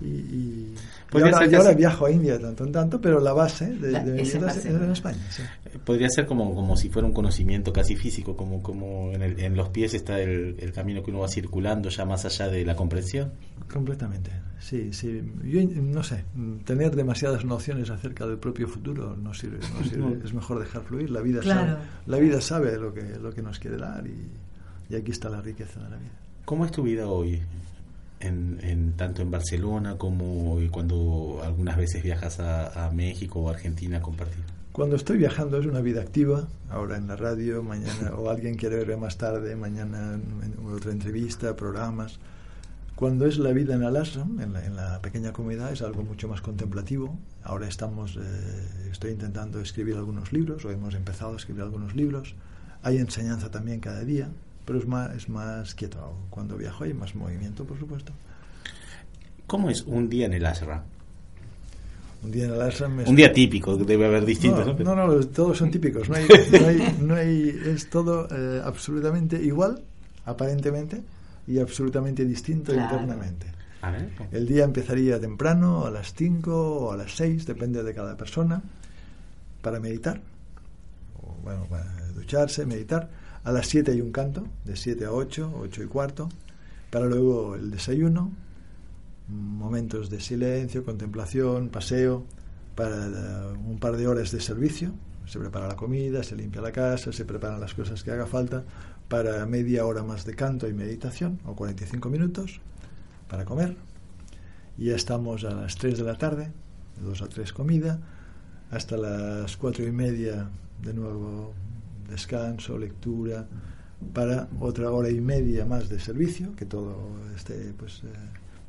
Y, 0.01 0.05
y- 0.05 0.75
y 1.13 1.17
ahora, 1.21 1.37
ahora 1.57 1.73
viajo 1.73 2.05
a 2.05 2.11
India 2.11 2.39
tanto 2.39 2.63
en 2.63 2.71
tanto, 2.71 3.01
pero 3.01 3.19
la 3.19 3.33
base 3.33 3.65
de, 3.75 3.91
La- 3.91 4.03
de 4.03 4.11
mi 4.13 4.21
vida 4.23 4.51
era 4.51 4.85
en. 4.85 4.91
España. 4.91 5.17
sí. 5.29 5.43
Podría 5.83 6.09
ser 6.09 6.25
como, 6.25 6.53
como 6.55 6.77
si 6.77 6.89
fuera 6.89 7.05
un 7.07 7.13
conocimiento 7.13 7.73
casi 7.73 7.95
físico, 7.95 8.35
como, 8.37 8.61
como 8.63 9.11
en, 9.11 9.21
el- 9.21 9.39
en 9.39 9.55
los 9.55 9.69
pies 9.69 9.93
está 9.93 10.19
el, 10.21 10.55
el 10.59 10.71
camino 10.71 11.03
que 11.03 11.11
uno 11.11 11.19
va 11.19 11.27
circulando 11.27 11.89
ya 11.89 12.05
más 12.05 12.25
allá 12.25 12.47
de 12.47 12.63
la 12.63 12.75
comprensión. 12.75 13.31
Completamente, 13.71 14.31
sí, 14.59 14.93
sí. 14.93 15.21
Yo 15.43 15.61
no 15.81 16.01
sé, 16.03 16.23
tener 16.65 16.95
demasiadas 16.95 17.43
nociones 17.45 17.89
acerca 17.89 18.25
del 18.25 18.37
propio 18.37 18.67
futuro 18.67 19.15
no 19.15 19.33
sirve, 19.33 19.59
no 19.77 19.83
sirve. 19.89 20.19
Es 20.23 20.33
mejor 20.33 20.59
dejar 20.59 20.83
fluir. 20.83 21.09
La 21.11 21.21
vida 21.21 21.41
Claro. 21.41 21.73
sabe, 21.73 21.83
la 22.07 22.17
vida 22.19 22.41
sabe 22.41 22.77
lo 22.77 22.93
que 22.93 23.01
lo 23.21 23.31
que 23.31 23.41
nos 23.41 23.59
quiere 23.59 23.77
dar 23.77 24.05
y, 24.07 24.29
y 24.89 24.95
aquí 24.95 25.11
está 25.11 25.29
la 25.29 25.41
riqueza 25.41 25.79
de 25.83 25.89
la 25.89 25.97
vida. 25.97 26.11
¿Cómo 26.45 26.65
es 26.65 26.71
tu 26.71 26.81
vida 26.83 27.07
hoy? 27.07 27.41
En, 28.19 28.59
en- 28.61 28.93
tanto 28.93 29.21
en 29.21 29.31
Barcelona 29.31 29.97
como 29.97 30.59
cuando 30.71 31.41
algunas 31.43 31.77
veces 31.77 32.03
viajas 32.03 32.39
a, 32.39 32.85
a 32.87 32.91
México 32.91 33.39
o 33.39 33.49
Argentina 33.49 33.97
a 33.97 34.01
compartir. 34.01 34.43
Cuando 34.73 34.95
estoy 34.97 35.17
viajando 35.17 35.57
es 35.57 35.65
una 35.65 35.81
vida 35.81 36.01
activa, 36.01 36.47
ahora 36.69 36.97
en 36.97 37.07
la 37.07 37.15
radio, 37.15 37.63
mañana, 37.63 38.13
o 38.17 38.29
alguien 38.29 38.55
quiere 38.55 38.75
verme 38.77 38.97
más 38.97 39.17
tarde, 39.17 39.55
mañana 39.55 40.13
en 40.13 40.53
otra 40.73 40.91
entrevista, 40.91 41.55
programas. 41.55 42.19
Cuando 42.95 43.25
es 43.25 43.37
la 43.37 43.51
vida 43.53 43.75
en 43.75 43.83
el 43.83 43.95
ashram, 43.95 44.39
en 44.41 44.51
la, 44.53 44.65
en 44.65 44.75
la 44.75 45.01
pequeña 45.01 45.31
comunidad, 45.31 45.71
es 45.71 45.81
algo 45.81 46.03
mucho 46.03 46.27
más 46.27 46.41
contemplativo. 46.41 47.17
Ahora 47.43 47.67
estamos, 47.67 48.17
eh, 48.17 48.89
estoy 48.91 49.11
intentando 49.11 49.61
escribir 49.61 49.95
algunos 49.95 50.33
libros, 50.33 50.65
o 50.65 50.71
hemos 50.71 50.93
empezado 50.93 51.33
a 51.33 51.37
escribir 51.37 51.63
algunos 51.63 51.95
libros. 51.95 52.35
Hay 52.83 52.97
enseñanza 52.97 53.49
también 53.49 53.79
cada 53.79 54.03
día, 54.03 54.29
pero 54.69 54.77
es 54.77 54.85
más, 54.87 55.15
es 55.15 55.27
más 55.29 55.73
quieto. 55.73 56.13
Cuando 56.29 56.55
viajo 56.55 56.83
hay 56.83 56.93
más 56.93 57.15
movimiento, 57.15 57.65
por 57.65 57.79
supuesto. 57.79 58.13
¿Cómo 59.47 59.71
es 59.71 59.81
un 59.81 60.07
día 60.07 60.27
en 60.27 60.33
el 60.33 60.45
ashram? 60.45 60.81
Un 62.21 62.29
día 62.31 62.45
en 62.45 62.51
el 62.53 62.61
ashram 62.61 62.99
es 62.99 63.07
Un 63.09 63.15
día 63.15 63.33
típico, 63.33 63.75
debe 63.77 64.05
haber 64.05 64.25
distintos. 64.25 64.67
No, 64.67 64.73
¿no? 64.83 64.95
no, 64.95 65.07
no, 65.07 65.25
todos 65.27 65.57
son 65.57 65.71
típicos. 65.71 66.07
No 66.07 66.15
hay, 66.17 66.27
no 66.51 66.67
hay, 66.67 66.97
no 67.01 67.15
hay- 67.15 67.59
es 67.65 67.89
todo 67.89 68.27
eh, 68.29 68.61
absolutamente 68.63 69.41
igual, 69.41 69.81
aparentemente, 70.25 71.01
y 71.47 71.57
absolutamente 71.57 72.23
distinto 72.25 72.71
Claro. 72.73 72.91
internamente. 72.97 73.47
A 73.81 73.89
ver, 73.89 74.09
El 74.31 74.45
día 74.45 74.65
empezaría 74.65 75.19
temprano, 75.19 75.85
a 75.87 75.89
las 75.89 76.13
5 76.13 76.51
o 76.53 76.91
a 76.91 76.97
las 76.97 77.15
6, 77.15 77.47
depende 77.47 77.81
de 77.81 77.93
cada 77.95 78.15
persona, 78.15 78.61
para 79.63 79.79
meditar. 79.79 80.21
bueno, 81.43 81.65
para 81.67 81.85
ducharse, 82.13 82.67
meditar. 82.67 83.09
A 83.43 83.51
las 83.51 83.67
7 83.67 83.91
hay 83.91 84.01
un 84.01 84.11
canto, 84.11 84.47
de 84.65 84.75
7 84.75 85.05
a 85.05 85.11
8, 85.11 85.53
8 85.61 85.83
y 85.83 85.87
cuarto, 85.87 86.29
para 86.89 87.05
luego 87.05 87.55
el 87.55 87.71
desayuno, 87.71 88.31
momentos 89.27 90.09
de 90.09 90.19
silencio, 90.19 90.83
contemplación, 90.83 91.69
paseo, 91.69 92.25
para 92.75 93.07
eh, 93.07 93.57
un 93.65 93.79
par 93.79 93.97
de 93.97 94.07
horas 94.07 94.31
de 94.31 94.41
servicio, 94.41 94.93
se 95.25 95.39
prepara 95.39 95.67
la 95.67 95.75
comida, 95.75 96.23
se 96.23 96.35
limpia 96.35 96.61
la 96.61 96.71
casa, 96.71 97.13
se 97.13 97.23
preparan 97.23 97.61
las 97.61 97.73
cosas 97.73 98.03
que 98.03 98.11
haga 98.11 98.25
falta, 98.25 98.63
para 99.07 99.45
media 99.45 99.85
hora 99.85 100.03
más 100.03 100.25
de 100.25 100.35
canto 100.35 100.67
y 100.67 100.73
meditación, 100.73 101.39
o 101.45 101.55
45 101.55 102.09
minutos, 102.09 102.59
para 103.27 103.45
comer. 103.45 103.77
Y 104.77 104.85
ya 104.85 104.95
estamos 104.95 105.43
a 105.43 105.51
las 105.51 105.75
3 105.75 105.97
de 105.97 106.03
la 106.03 106.17
tarde, 106.17 106.51
de 106.97 107.05
2 107.05 107.21
a 107.21 107.27
3 107.27 107.53
comida, 107.53 107.99
hasta 108.71 108.97
las 108.97 109.55
4 109.57 109.85
y 109.85 109.91
media 109.91 110.49
de 110.81 110.93
nuevo 110.93 111.53
descanso, 112.09 112.77
lectura, 112.77 113.47
para 114.13 114.47
otra 114.59 114.91
hora 114.91 115.09
y 115.09 115.19
media 115.21 115.65
más 115.65 115.89
de 115.89 115.99
servicio, 115.99 116.55
que 116.55 116.65
todo 116.65 116.95
esté, 117.35 117.73
pues, 117.77 118.01
eh, 118.03 118.07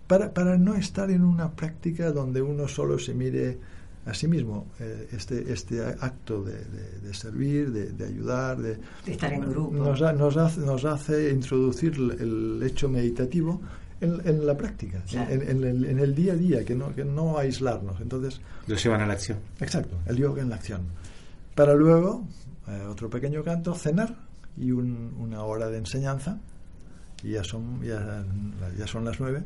para, 0.07 0.33
para 0.35 0.57
no 0.59 0.75
estar 0.75 1.11
en 1.11 1.23
una 1.25 1.51
práctica 1.53 2.11
donde 2.11 2.43
uno 2.43 2.67
solo 2.67 2.99
se 2.99 3.15
mire 3.15 3.59
a 4.07 4.13
sí 4.15 4.27
mismo. 4.27 4.67
Eh, 4.81 5.09
este, 5.13 5.53
este 5.53 5.81
acto 5.85 6.43
de, 6.43 6.53
de- 6.65 6.99
de 7.01 7.15
servir, 7.15 7.71
de, 7.71 7.91
de 7.93 8.07
ayudar, 8.07 8.59
de, 8.59 8.79
De 9.07 9.13
estar 9.13 9.33
en 9.33 9.43
grupo. 9.43 9.73
nos, 9.73 10.03
ha- 10.03 10.13
nos 10.13 10.37
hace, 10.37 10.61
nos 10.63 10.85
hace 10.85 11.31
introducir 11.31 11.93
el, 11.95 12.61
hecho 12.65 12.89
meditativo 12.89 13.61
en, 14.01 14.21
en 14.27 14.45
la 14.47 14.57
práctica, 14.57 15.01
Claro. 15.09 15.31
en, 15.31 15.43
en 15.49 15.63
el, 15.65 15.85
en 15.85 15.99
el 16.01 16.15
día 16.15 16.33
a 16.33 16.37
día, 16.37 16.65
que 16.65 16.75
no, 16.75 16.93
que 16.95 17.05
no 17.05 17.39
aislarnos. 17.39 18.01
Entonces, 18.01 18.41
Lo 18.67 18.75
llevan 18.75 19.03
a 19.03 19.07
la 19.07 19.13
acción. 19.13 19.39
Exacto, 19.61 19.97
el 20.07 20.17
yoga 20.17 20.43
en 20.43 20.49
la 20.49 20.57
acción. 20.57 20.81
Para 21.55 21.75
luego, 21.75 22.27
eh, 22.71 22.87
otro 22.87 23.11
pequeño 23.11 23.43
canto, 23.45 23.75
cenar 23.75 24.15
y 24.57 24.71
un- 24.73 25.15
una 25.19 25.43
hora 25.43 25.69
de 25.69 25.79
enseñanza. 25.79 26.39
Y 27.23 27.33
ya 27.33 27.45
son, 27.45 27.83
ya, 27.83 28.25
ya 28.79 28.87
son 28.87 29.05
las 29.05 29.21
nueve. 29.21 29.43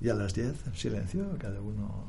Y 0.00 0.08
a 0.10 0.14
las 0.14 0.34
diez, 0.34 0.54
silencio, 0.74 1.26
cada 1.38 1.60
uno 1.60 2.04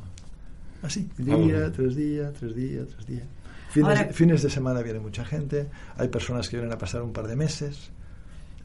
así, 0.83 1.09
día 1.17 1.35
bueno. 1.37 1.71
tras 1.71 1.95
día, 1.95 2.33
tras 2.33 2.53
día, 2.55 2.85
tras 2.85 3.05
día. 3.07 3.23
Fines, 3.71 3.89
Ahora- 3.99 4.13
fines 4.13 4.43
de 4.43 4.49
semana 4.49 4.81
viene 4.81 4.99
mucha 4.99 5.23
gente, 5.23 5.67
hay 5.97 6.07
personas 6.09 6.49
que 6.49 6.57
vienen 6.57 6.73
a 6.73 6.77
pasar 6.77 7.01
un 7.01 7.13
par 7.13 7.27
de 7.27 7.35
meses, 7.37 7.89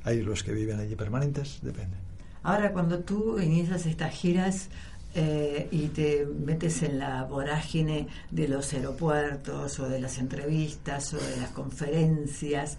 hay 0.04 0.22
los 0.22 0.42
que 0.42 0.52
viven 0.52 0.80
allí 0.80 0.96
permanentes, 0.96 1.60
depende. 1.62 1.96
Ahora, 2.44 2.72
cuando 2.72 2.98
tú 3.00 3.38
inicias 3.38 3.86
estas 3.86 4.12
giras 4.12 4.68
eh, 5.14 5.68
y 5.70 5.88
te 5.88 6.26
metes 6.26 6.82
en 6.82 6.98
la 6.98 7.24
vorágine 7.24 8.06
de 8.30 8.48
los 8.48 8.72
aeropuertos 8.72 9.78
o 9.80 9.88
de 9.88 10.00
las 10.00 10.18
entrevistas 10.18 11.12
o 11.14 11.18
de 11.18 11.36
las 11.38 11.50
conferencias, 11.50 12.78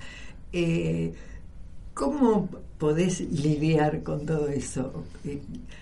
eh, 0.51 1.13
¿cómo 1.93 2.49
podés 2.77 3.21
lidiar 3.21 4.01
con 4.03 4.25
todo 4.25 4.47
eso? 4.49 5.03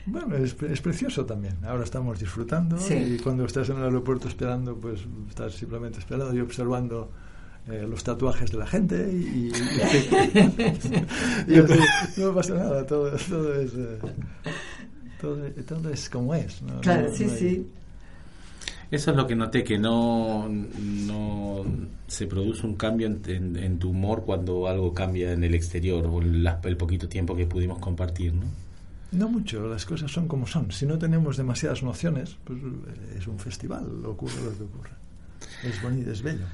Bueno, 0.05 0.35
es, 0.35 0.55
es 0.61 0.81
precioso 0.81 1.25
también. 1.25 1.55
Ahora 1.63 1.83
estamos 1.83 2.19
disfrutando 2.19 2.77
Sí. 2.77 2.93
y 2.95 3.17
cuando 3.19 3.45
estás 3.45 3.69
en 3.69 3.77
el 3.77 3.83
aeropuerto 3.83 4.27
esperando, 4.27 4.75
pues 4.75 5.01
estás 5.29 5.53
simplemente 5.53 5.99
esperando 5.99 6.35
y 6.35 6.41
observando 6.41 7.09
eh, 7.69 7.85
los 7.87 8.03
tatuajes 8.03 8.51
de 8.51 8.57
la 8.57 8.65
gente 8.67 9.09
y, 9.11 9.15
y- 9.15 9.51
y 11.47 11.55
así, 11.59 12.21
no 12.21 12.33
pasa 12.33 12.55
nada, 12.55 12.85
todo, 12.85 13.11
todo 13.29 13.53
es 13.55 13.71
eh, 13.75 13.99
todo, 15.21 15.37
todo 15.67 15.89
es 15.89 16.09
como 16.09 16.33
es. 16.35 16.61
¿no? 16.63 16.81
claro, 16.81 17.07
No- 17.09 17.15
sí, 17.15 17.25
no 17.25 17.31
hay- 17.31 17.37
sí. 17.39 17.67
Eso 18.91 19.11
es 19.11 19.17
lo 19.17 19.25
que 19.25 19.35
noté, 19.37 19.63
que 19.63 19.77
no, 19.77 20.49
no 20.49 21.63
se 22.07 22.27
produce 22.27 22.65
un 22.67 22.75
cambio 22.75 23.07
en, 23.07 23.21
en- 23.25 23.55
en 23.55 23.79
tu 23.79 23.91
humor 23.91 24.23
cuando 24.25 24.67
algo 24.67 24.93
cambia 24.93 25.31
en 25.31 25.45
el 25.45 25.53
exterior 25.55 26.05
o 26.07 26.21
el, 26.21 26.43
las- 26.43 26.63
el 26.65 26.75
poquito 26.75 27.07
tiempo 27.07 27.33
que 27.35 27.45
pudimos 27.45 27.79
compartir, 27.79 28.33
¿no? 28.33 28.43
No 29.13 29.29
mucho, 29.29 29.67
las 29.67 29.85
cosas 29.85 30.11
son 30.11 30.27
como 30.27 30.45
son. 30.47 30.71
Si 30.71 30.85
no 30.85 30.97
tenemos 30.97 31.37
demasiadas 31.37 31.83
nociones, 31.83 32.37
pues 32.43 32.59
eh, 32.59 33.15
es 33.19 33.27
un 33.27 33.39
festival, 33.39 33.85
ocurre 34.05 34.35
lo 34.43 34.57
que 34.57 34.63
ocurre. 34.63 34.91
Es 35.63 35.81
bonito, 35.81 36.11
es 36.11 36.21
bello. 36.21 36.45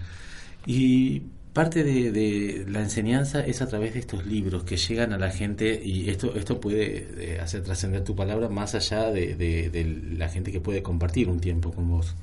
Y 0.68 1.22
parte 1.58 1.84
de, 1.84 2.65
la 2.70 2.82
enseñanza 2.82 3.41
es 3.41 3.63
a 3.63 3.67
través 3.67 3.96
de 3.96 4.00
estos 4.02 4.26
libros 4.28 4.63
que 4.63 4.78
llegan 4.78 5.12
a 5.12 5.17
la 5.17 5.32
gente 5.32 5.82
y 5.84 6.08
esto 6.08 6.36
esto 6.36 6.62
puede 6.62 7.08
eh, 7.17 7.39
hacer 7.41 7.63
trascender 7.63 8.04
tu 8.04 8.15
palabra 8.15 8.48
más 8.48 8.76
allá 8.76 9.10
de 9.12 10.06
la 10.15 10.30
gente 10.30 10.52
que 10.52 10.60
puede 10.60 10.84
compartir 10.84 11.28
un 11.30 11.39
tiempo 11.39 11.72
con 11.72 11.89
vos. 11.89 12.15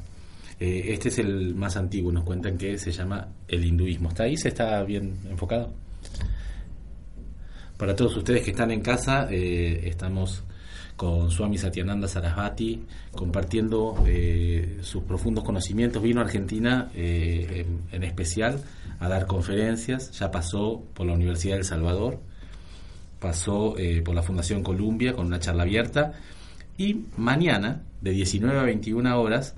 Eh, 0.61 0.93
este 0.93 1.09
es 1.09 1.19
el 1.19 1.55
más 1.55 1.77
antiguo, 1.77 2.13
nos 2.13 2.23
cuentan 2.23 2.57
que 2.57 2.79
se 2.79 2.93
llama 2.93 3.29
el 3.49 3.65
hinduismo. 3.65 4.11
¿Está 4.11 4.23
ahí? 4.23 4.37
¿Se 4.37 4.49
está 4.49 4.83
bien 4.85 5.17
enfocado? 5.29 5.73
Para 7.77 7.97
todos 7.97 8.17
ustedes 8.17 8.43
que 8.43 8.53
están 8.53 8.71
en 8.71 8.81
casa, 8.81 9.27
eh, 9.31 9.89
estamos 9.89 10.45
con 10.97 11.31
Swami 11.31 11.59
Satyananda 11.59 12.07
Sarasvati 12.07 12.85
compartiendo 13.13 14.03
eh, 14.07 14.79
sus 14.83 15.03
profundos 15.03 15.45
conocimientos. 15.45 16.03
Vino 16.03 16.21
a 16.21 16.25
Argentina 16.25 16.91
eh, 16.95 17.67
en, 17.91 18.03
especial 18.05 18.61
a 19.01 19.09
dar 19.09 19.27
conferencias, 19.27 20.13
ya 20.13 20.31
pasó 20.31 20.83
por 20.95 21.07
la 21.07 21.15
Universidad 21.15 21.57
del 21.57 21.65
Salvador, 21.65 22.21
pasó 23.19 23.77
eh, 23.79 24.03
por 24.03 24.15
la 24.15 24.23
Fundación 24.23 24.63
Columbia 24.63 25.15
con 25.15 25.27
una 25.27 25.41
charla 25.41 25.65
abierta 25.65 26.13
y 26.79 27.05
mañana 27.17 27.83
de 28.01 28.11
19 28.13 28.59
a 28.59 28.63
21 28.63 29.21
horas 29.21 29.55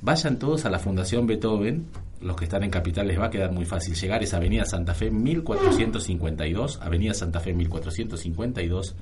vayan 0.00 0.38
todos 0.38 0.64
a 0.64 0.70
la 0.70 0.78
Fundación 0.78 1.26
Beethoven. 1.26 1.86
Los 2.20 2.36
que 2.36 2.44
están 2.44 2.64
en 2.64 2.70
Capital 2.70 3.06
les 3.06 3.18
va 3.18 3.26
a 3.26 3.30
quedar 3.30 3.52
muy 3.52 3.64
fácil 3.64 3.94
llegar. 3.94 4.22
Es 4.22 4.34
Avenida 4.34 4.64
Santa 4.64 4.92
Fe 4.92 5.10
1452, 5.10 6.80
Avenida 6.82 7.14
Santa 7.14 7.38
Fe 7.38 7.52
1452, 7.52 8.96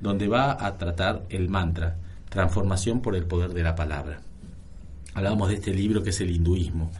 donde 0.00 0.28
va 0.28 0.64
a 0.64 0.78
tratar 0.78 1.24
el 1.30 1.48
mantra, 1.48 1.96
transformación 2.28 3.00
por 3.00 3.16
el 3.16 3.24
poder 3.24 3.52
de 3.52 3.62
la 3.62 3.74
palabra. 3.74 4.20
Hablábamos 5.14 5.48
de 5.48 5.56
este 5.56 5.74
libro 5.74 6.02
que 6.02 6.10
es 6.10 6.20
el 6.20 6.30
hinduismo. 6.30 6.90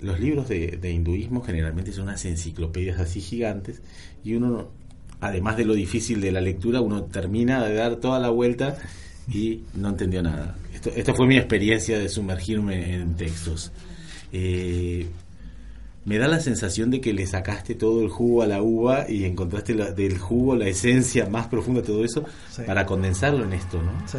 Los 0.00 0.20
libros 0.20 0.48
de, 0.48 0.78
de 0.80 0.90
hinduismo 0.90 1.42
generalmente 1.42 1.92
son 1.92 2.04
unas 2.04 2.24
enciclopedias 2.24 3.00
así 3.00 3.20
gigantes 3.20 3.82
y 4.24 4.34
uno, 4.34 4.68
además 5.20 5.56
de 5.56 5.64
lo 5.64 5.74
difícil 5.74 6.20
de 6.20 6.32
la 6.32 6.40
lectura, 6.40 6.80
uno 6.80 7.04
termina 7.04 7.64
de 7.64 7.74
dar 7.74 7.96
toda 7.96 8.18
la 8.18 8.30
vuelta 8.30 8.76
y 9.28 9.62
no 9.74 9.88
entendió 9.88 10.22
nada. 10.22 10.56
Esto, 10.74 10.90
esta 10.90 11.14
fue 11.14 11.26
mi 11.26 11.36
experiencia 11.36 11.98
de 11.98 12.08
sumergirme 12.08 12.94
en 12.94 13.14
textos. 13.14 13.72
Eh, 14.32 15.08
me 16.04 16.18
da 16.18 16.28
la 16.28 16.40
sensación 16.40 16.90
de 16.90 17.00
que 17.00 17.12
le 17.12 17.26
sacaste 17.26 17.74
todo 17.74 18.02
el 18.02 18.08
jugo 18.08 18.42
a 18.42 18.46
la 18.46 18.60
uva 18.62 19.08
y 19.08 19.24
encontraste 19.24 19.74
la- 19.74 19.92
del 19.92 20.18
jugo 20.18 20.56
la 20.56 20.66
esencia 20.68 21.28
más 21.28 21.46
profunda 21.46 21.80
de 21.80 21.86
todo 21.86 22.04
eso 22.04 22.24
Sí. 22.50 22.62
para 22.66 22.84
condensarlo 22.86 23.44
en 23.44 23.52
esto, 23.52 23.80
¿no? 23.82 23.92
Sí. 24.08 24.18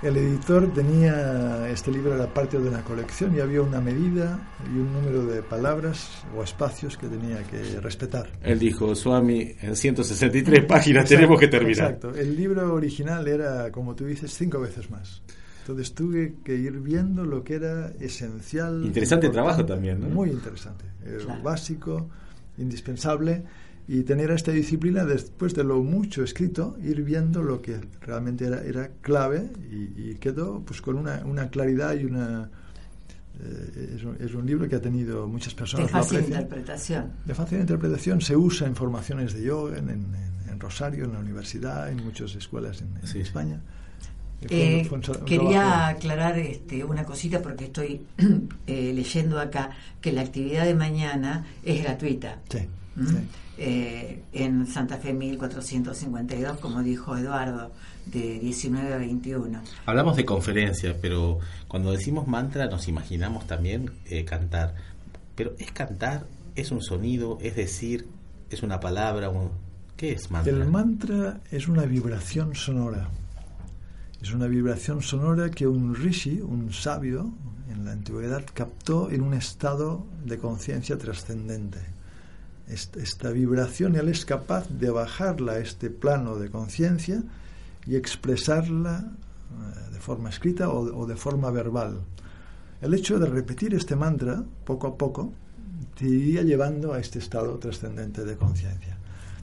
El 0.00 0.16
editor 0.16 0.72
tenía, 0.72 1.68
este 1.68 1.90
libro 1.90 2.14
era 2.14 2.32
parte 2.32 2.56
de 2.60 2.68
una 2.68 2.84
colección 2.84 3.34
y 3.36 3.40
había 3.40 3.62
una 3.62 3.80
medida 3.80 4.38
y 4.72 4.78
un 4.78 4.92
número 4.92 5.26
de 5.26 5.42
palabras 5.42 6.08
o 6.36 6.44
espacios 6.44 6.96
que 6.96 7.08
tenía 7.08 7.42
que 7.42 7.80
respetar. 7.80 8.30
Él 8.44 8.60
dijo, 8.60 8.94
Swami, 8.94 9.56
en 9.60 9.74
163 9.74 10.64
páginas 10.68 11.04
tenemos 11.08 11.40
que 11.40 11.48
terminar. 11.48 11.94
Exacto. 11.94 12.14
El 12.14 12.36
libro 12.36 12.72
original 12.74 13.26
era, 13.26 13.72
como 13.72 13.96
tú 13.96 14.04
dices, 14.06 14.32
cinco 14.32 14.60
veces 14.60 14.88
más. 14.88 15.20
Entonces 15.68 15.94
tuve 15.94 16.36
que 16.42 16.54
ir 16.56 16.80
viendo 16.80 17.26
lo 17.26 17.44
que 17.44 17.56
era 17.56 17.92
esencial. 18.00 18.82
Interesante 18.86 19.28
trabajo 19.28 19.66
también, 19.66 20.00
¿no? 20.00 20.08
Muy 20.08 20.30
interesante. 20.30 20.86
eh, 21.04 21.18
Claro. 21.22 21.42
Básico, 21.42 22.08
indispensable. 22.56 23.42
Y 23.86 24.02
tener 24.02 24.30
esta 24.30 24.50
disciplina, 24.52 25.04
después 25.04 25.54
de 25.54 25.64
lo 25.64 25.82
mucho 25.82 26.22
escrito, 26.22 26.76
ir 26.82 27.02
viendo 27.02 27.42
lo 27.42 27.60
que 27.62 27.80
realmente 28.00 28.46
era, 28.46 28.62
era 28.62 28.88
clave 29.02 29.50
y, 29.70 30.10
y 30.10 30.14
quedó 30.16 30.60
pues 30.64 30.80
con 30.82 30.96
una, 30.96 31.22
una 31.24 31.48
claridad 31.48 31.94
y 31.98 32.04
una... 32.06 32.50
eh, 33.40 33.94
es, 33.96 34.04
un, 34.04 34.16
es 34.20 34.34
un 34.34 34.44
libro 34.46 34.68
que 34.68 34.76
ha 34.76 34.80
tenido 34.82 35.26
muchas 35.26 35.54
De 35.54 35.58
personas. 35.58 35.86
lo 35.92 35.98
fácil 35.98 36.18
aprecian. 36.18 36.42
interpretación. 36.42 37.12
De 37.24 37.34
fácil 37.34 37.60
interpretación 37.60 38.20
se 38.20 38.36
usa 38.36 38.66
en 38.66 38.74
formaciones 38.74 39.32
de 39.34 39.42
yoga 39.44 39.78
en, 39.78 39.88
en- 39.90 40.06
en 40.50 40.60
Rosario, 40.60 41.04
en 41.04 41.12
la 41.12 41.20
universidad, 41.20 41.90
en 41.90 42.02
muchas 42.04 42.34
escuelas 42.34 42.80
en, 42.82 42.88
en 42.96 43.06
Sí. 43.06 43.20
España. 43.20 43.60
Fue- 44.46 44.80
Eh, 44.80 44.84
fue 44.84 44.98
un 44.98 45.04
tra- 45.04 45.18
un 45.18 45.24
quería 45.24 45.50
trabajo- 45.62 45.84
aclarar 45.96 46.38
este, 46.38 46.84
una 46.84 47.04
cosita 47.04 47.42
porque 47.42 47.64
estoy 47.64 48.02
eh, 48.66 48.92
leyendo 48.94 49.40
acá 49.40 49.70
que 50.00 50.12
la 50.12 50.20
actividad 50.22 50.64
de 50.64 50.74
mañana 50.74 51.44
es 51.64 51.82
gratuita. 51.82 52.38
Sí, 52.48 52.60
¿Mm? 52.96 53.06
sí. 53.08 53.16
Eh, 53.60 54.22
en 54.32 54.66
Santa 54.68 54.98
Fe 54.98 55.12
1452, 55.12 56.58
como 56.58 56.82
dijo 56.84 57.16
Eduardo, 57.16 57.72
de 58.06 58.38
19 58.38 58.94
a 58.94 58.98
21. 58.98 59.60
Hablamos 59.86 60.16
de 60.16 60.24
conferencia, 60.24 60.94
pero 61.02 61.40
cuando 61.66 61.90
decimos 61.90 62.28
mantra 62.28 62.66
nos 62.68 62.86
imaginamos 62.86 63.46
también 63.48 63.90
eh, 64.06 64.24
cantar. 64.24 64.76
Pero 65.34 65.54
¿es 65.58 65.72
cantar? 65.72 66.24
¿Es 66.54 66.70
un 66.70 66.80
sonido? 66.82 67.38
¿Es 67.42 67.56
decir? 67.56 68.06
¿Es 68.50 68.62
una 68.62 68.78
palabra? 68.78 69.28
un- 69.30 69.50
¿Qué 69.96 70.12
es 70.12 70.30
mantra? 70.30 70.52
El 70.52 70.64
mantra 70.66 71.40
es 71.50 71.66
una 71.66 71.82
vibración 71.82 72.54
sonora. 72.54 73.08
Es 74.22 74.32
una 74.32 74.46
vibración 74.46 75.00
sonora 75.02 75.50
que 75.50 75.66
un 75.66 75.94
rishi, 75.94 76.40
un 76.40 76.72
sabio, 76.72 77.30
en 77.70 77.84
la 77.84 77.92
antigüedad 77.92 78.42
captó 78.52 79.10
en 79.10 79.22
un 79.22 79.34
estado 79.34 80.04
de 80.24 80.38
conciencia 80.38 80.98
trascendente. 80.98 81.78
Est- 82.66 82.96
Esta 82.96 83.30
vibración 83.30 83.94
él 83.96 84.08
es 84.08 84.24
capaz 84.24 84.68
de 84.68 84.90
bajarla 84.90 85.52
a 85.52 85.58
este 85.58 85.88
plano 85.90 86.36
de 86.36 86.50
conciencia 86.50 87.22
y 87.86 87.94
expresarla 87.96 89.04
eh, 89.06 89.92
de 89.92 90.00
forma 90.00 90.28
escrita 90.30 90.68
o 90.70 91.06
de 91.06 91.16
forma 91.16 91.50
verbal. 91.50 92.00
El 92.82 92.94
hecho 92.94 93.18
de 93.18 93.26
repetir 93.26 93.74
este 93.74 93.96
mantra 93.96 94.42
poco 94.64 94.88
a 94.88 94.96
poco 94.98 95.32
te 95.96 96.06
iría 96.06 96.42
llevando 96.42 96.92
a 96.92 96.98
este 96.98 97.18
estado 97.20 97.56
trascendente 97.58 98.24
de 98.24 98.36
conciencia. 98.36 98.97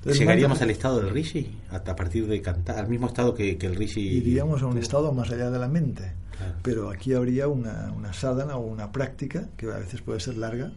¿Llegaríamos 0.05 0.61
al 0.61 0.69
estado 0.69 0.99
del 1.01 1.09
Rishi? 1.09 1.57
Hasta 1.71 1.91
a 1.91 1.95
partir 1.95 2.27
de 2.27 2.41
cantar, 2.41 2.77
al 2.79 2.87
mismo 2.89 3.07
estado 3.07 3.33
que, 3.33 3.57
que 3.57 3.65
el 3.67 3.75
Rishi. 3.75 4.01
iríamos 4.01 4.61
a 4.61 4.67
un 4.67 4.77
estado 4.77 5.11
más 5.11 5.29
allá 5.31 5.49
de 5.49 5.59
la 5.59 5.67
mente. 5.67 6.13
Claro. 6.37 6.55
Pero 6.63 6.89
aquí 6.89 7.13
habría 7.13 7.47
una, 7.47 7.91
una 7.95 8.13
sadhana 8.13 8.57
o 8.57 8.65
una 8.65 8.91
práctica 8.91 9.49
que 9.57 9.67
a 9.71 9.77
veces 9.77 10.01
puede 10.01 10.19
ser 10.19 10.37
larga 10.37 10.71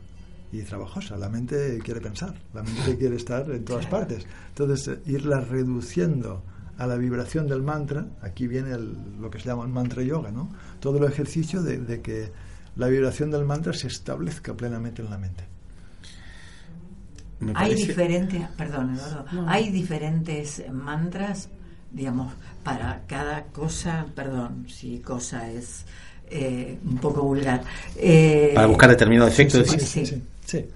y 0.52 0.62
trabajosa. 0.62 1.16
La 1.18 1.28
mente 1.28 1.78
quiere 1.84 2.00
pensar, 2.00 2.34
la 2.54 2.62
mente 2.62 2.96
quiere 2.96 3.16
estar 3.16 3.50
en 3.50 3.64
todas 3.64 3.86
partes. 3.88 4.24
Entonces, 4.50 4.88
eh, 4.88 5.00
irla 5.10 5.40
reduciendo 5.40 6.42
a 6.78 6.86
la 6.86 6.94
vibración 6.96 7.48
del 7.48 7.62
mantra, 7.62 8.06
aquí 8.22 8.46
viene 8.46 8.70
el- 8.72 8.96
lo 9.20 9.30
que 9.30 9.40
se 9.40 9.46
llama 9.46 9.64
el 9.64 9.70
mantra 9.70 10.02
yoga, 10.02 10.30
¿no? 10.30 10.50
Todo 10.80 10.98
el 10.98 11.04
ejercicio 11.12 11.62
de, 11.62 11.78
de 11.78 12.00
que 12.00 12.30
la 12.76 12.86
vibración 12.86 13.30
del 13.32 13.44
mantra 13.44 13.72
se 13.72 13.88
establezca 13.88 14.54
plenamente 14.56 15.02
en 15.02 15.10
la 15.10 15.18
mente. 15.18 15.44
Me 17.40 17.51
Hay 17.55 17.70
parece- 17.70 17.87
diferentes, 17.87 18.48
perdón, 18.57 18.94
Eduardo, 18.96 19.24
hay 19.46 19.70
diferentes 19.70 20.62
mantras, 20.72 21.48
digamos, 21.92 22.33
para 22.64 23.03
cada 23.07 23.44
cosa, 23.44 24.07
perdón, 24.14 24.66
si 24.68 24.98
cosa 24.98 25.51
es 25.51 25.85
eh, 26.31 26.79
un 26.85 26.98
poco 26.98 27.22
vulgar. 27.22 27.62
Eh, 27.96 28.53
Para 28.55 28.66
buscar 28.66 28.90
determinado 28.90 29.29
efecto. 29.29 29.64
Sí, 29.64 29.79
sí, 29.81 30.05
sí, 30.05 30.22
sí. 30.44 30.66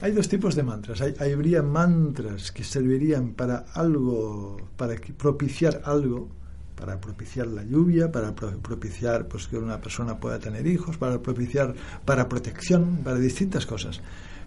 Hay 0.00 0.12
dos 0.12 0.28
tipos 0.28 0.54
de 0.54 0.62
mantras. 0.62 1.00
Hay, 1.00 1.14
hay- 1.18 1.32
habría 1.32 1.62
mantras 1.62 2.52
que 2.52 2.62
servirían 2.64 3.30
para 3.32 3.64
algo, 3.74 4.58
para 4.76 4.96
propiciar 5.16 5.80
algo, 5.86 6.28
para 6.76 7.00
propiciar 7.00 7.46
la 7.46 7.62
lluvia, 7.64 8.12
para 8.12 8.34
pro- 8.34 8.58
propiciar 8.58 9.26
pues, 9.28 9.46
que 9.48 9.56
una 9.56 9.80
persona 9.80 10.18
pueda 10.18 10.38
tener 10.38 10.66
hijos, 10.66 10.98
para 10.98 11.20
propiciar, 11.22 11.74
para 12.04 12.28
protección, 12.28 12.98
para 13.02 13.18
distintas 13.18 13.64
cosas. 13.66 14.00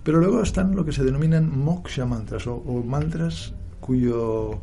Pero 0.04 0.20
luego 0.20 0.42
están 0.42 0.76
lo 0.76 0.84
que 0.84 0.92
se 0.92 1.04
denominan 1.04 1.56
moksha 1.58 2.06
mantras 2.06 2.48
o, 2.48 2.56
o 2.56 2.84
mantras 2.84 3.54
cuyo 3.80 4.60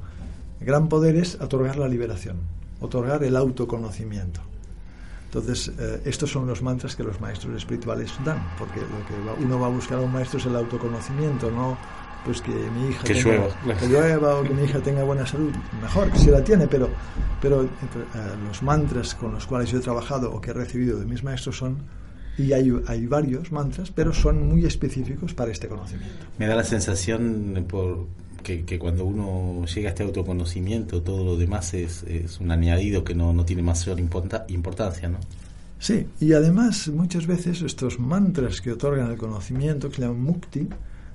gran 0.61 0.89
poder 0.89 1.17
es 1.17 1.41
otorgar 1.41 1.77
la 1.77 1.87
liberación, 1.89 2.39
otorgar 2.81 3.23
el 3.23 3.37
autoconocimiento. 3.37 4.41
Entonces, 5.27 5.71
eh, 5.79 6.01
estos 6.07 6.31
son 6.33 6.47
los 6.47 6.63
mantras 6.63 6.97
que 6.97 7.03
los 7.05 7.21
maestros 7.21 7.55
espirituales 7.57 8.13
dan, 8.25 8.43
porque 8.59 8.81
lo 8.81 8.87
que 9.07 9.15
va- 9.29 9.35
uno 9.39 9.61
va 9.61 9.67
a 9.67 9.71
buscar 9.71 9.99
a 9.99 10.01
un 10.03 10.13
maestro 10.13 10.39
es 10.39 10.47
el 10.47 10.57
autoconocimiento, 10.57 11.51
no 11.51 11.77
pues 12.25 12.41
que 12.43 12.51
mi 12.51 12.89
hija 12.89 13.05
Que 13.05 13.15
tenga, 13.15 13.31
llueva. 13.65 13.79
que 13.79 13.87
llueva 13.89 14.35
o 14.41 14.43
que 14.43 14.51
mi 14.55 14.65
hija 14.65 14.81
tenga 14.81 15.05
buena 15.05 15.25
salud, 15.27 15.53
mejor 15.81 16.11
si 16.17 16.31
la 16.31 16.43
tiene, 16.43 16.67
pero 16.67 16.89
pero 17.41 17.63
eh, 17.63 17.69
los 18.49 18.61
mantras 18.63 19.15
con 19.15 19.33
los 19.35 19.47
cuales 19.47 19.71
yo 19.71 19.79
he 19.79 19.81
trabajado 19.81 20.33
o 20.33 20.41
que 20.41 20.51
he 20.51 20.55
recibido 20.55 20.99
de 20.99 21.07
mis 21.07 21.23
maestros 21.23 21.57
son 21.59 21.79
y 22.39 22.53
hay, 22.53 22.73
hay 22.87 23.07
varios 23.07 23.51
mantras, 23.53 23.91
pero 23.91 24.13
son 24.13 24.47
muy 24.49 24.65
específicos 24.65 25.35
para 25.35 25.51
este 25.53 25.69
conocimiento. 25.69 26.15
Me 26.39 26.47
da 26.47 26.55
la 26.55 26.65
sensación 26.65 27.65
por 27.69 28.07
que, 28.43 28.65
que 28.65 28.79
cuando 28.79 29.05
uno 29.05 29.65
llega 29.67 29.89
a 29.89 29.91
este 29.91 30.05
autoconocimiento, 30.05 31.03
todo 31.03 31.25
lo 31.25 31.37
demás 31.37 31.75
es, 31.75 32.05
es 32.05 32.39
un 32.41 32.51
añadido 32.51 33.03
que 33.05 33.15
no, 33.15 33.33
no 33.33 33.45
tiene 33.45 33.63
mayor 33.63 33.99
importa- 33.99 34.45
importancia, 34.49 35.09
¿no? 35.09 35.19
Sí, 35.81 36.07
y 36.21 36.33
además 36.33 36.89
muchas 36.89 37.27
veces 37.27 37.63
estos 37.63 37.99
mantras 38.01 38.61
que 38.61 38.73
otorgan 38.73 39.11
el 39.11 39.17
conocimiento, 39.19 39.89
que 39.91 39.97
se 39.97 40.03
llaman 40.03 40.21
mukti, 40.21 40.69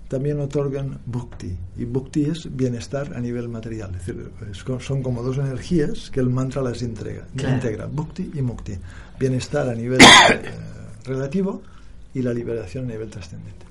también 0.08 0.40
otorgan 0.40 1.00
bhukti. 1.06 1.56
Y 1.78 1.86
bhukti 1.86 2.26
es 2.26 2.56
bienestar 2.56 3.14
a 3.16 3.20
nivel 3.20 3.50
material. 3.50 3.96
Es 3.96 4.06
decir, 4.06 4.30
es 4.52 4.86
son 4.86 5.02
como 5.02 5.24
dos 5.24 5.38
energías 5.38 6.10
que 6.12 6.20
el 6.20 6.30
mantra 6.30 6.62
las 6.62 6.82
entrega, 6.82 7.26
Claro. 7.36 7.56
integra, 7.56 7.86
bhukti 7.88 8.32
y 8.36 8.42
mukti. 8.42 8.74
Bienestar 9.20 9.68
a 9.70 9.74
nivel 9.76 10.00
eh, 10.32 10.42
relativo 11.04 11.62
y 12.14 12.22
la 12.22 12.34
liberación 12.34 12.86
a 12.86 12.88
nivel 12.90 13.10
trascendente. 13.10 13.66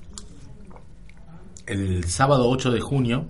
El 1.65 2.03
sábado 2.05 2.49
8 2.49 2.71
de 2.71 2.81
junio 2.81 3.25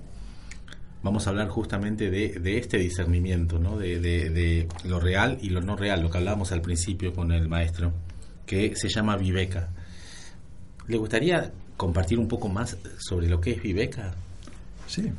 vamos 1.04 1.28
a 1.28 1.30
hablar 1.32 1.50
justamente 1.50 2.10
de, 2.10 2.30
de 2.39 2.58
este 2.58 2.78
discernimiento, 2.78 3.60
¿no? 3.60 3.78
De, 3.78 4.00
de- 4.00 4.30
de 4.30 4.68
lo 4.86 5.00
real 5.00 5.38
y 5.42 5.50
lo 5.50 5.62
no 5.62 5.76
real, 5.76 6.02
lo 6.02 6.10
que 6.10 6.18
hablábamos 6.18 6.52
al 6.52 6.62
principio 6.62 7.13
con 7.13 7.32
el 7.32 7.48
maestro, 7.48 7.92
que 8.46 8.76
se 8.76 8.89
llama 8.89 9.18
Viveka. 9.18 9.70
¿Le 10.88 10.98
gustaría 10.98 11.52
compartir 11.78 12.18
un 12.20 12.28
poco 12.28 12.50
más 12.50 12.78
sobre 12.98 13.28
lo 13.30 13.39
que 13.39 13.52
es 13.52 13.62
Viveka? 13.62 14.13
Sí. 14.88 15.12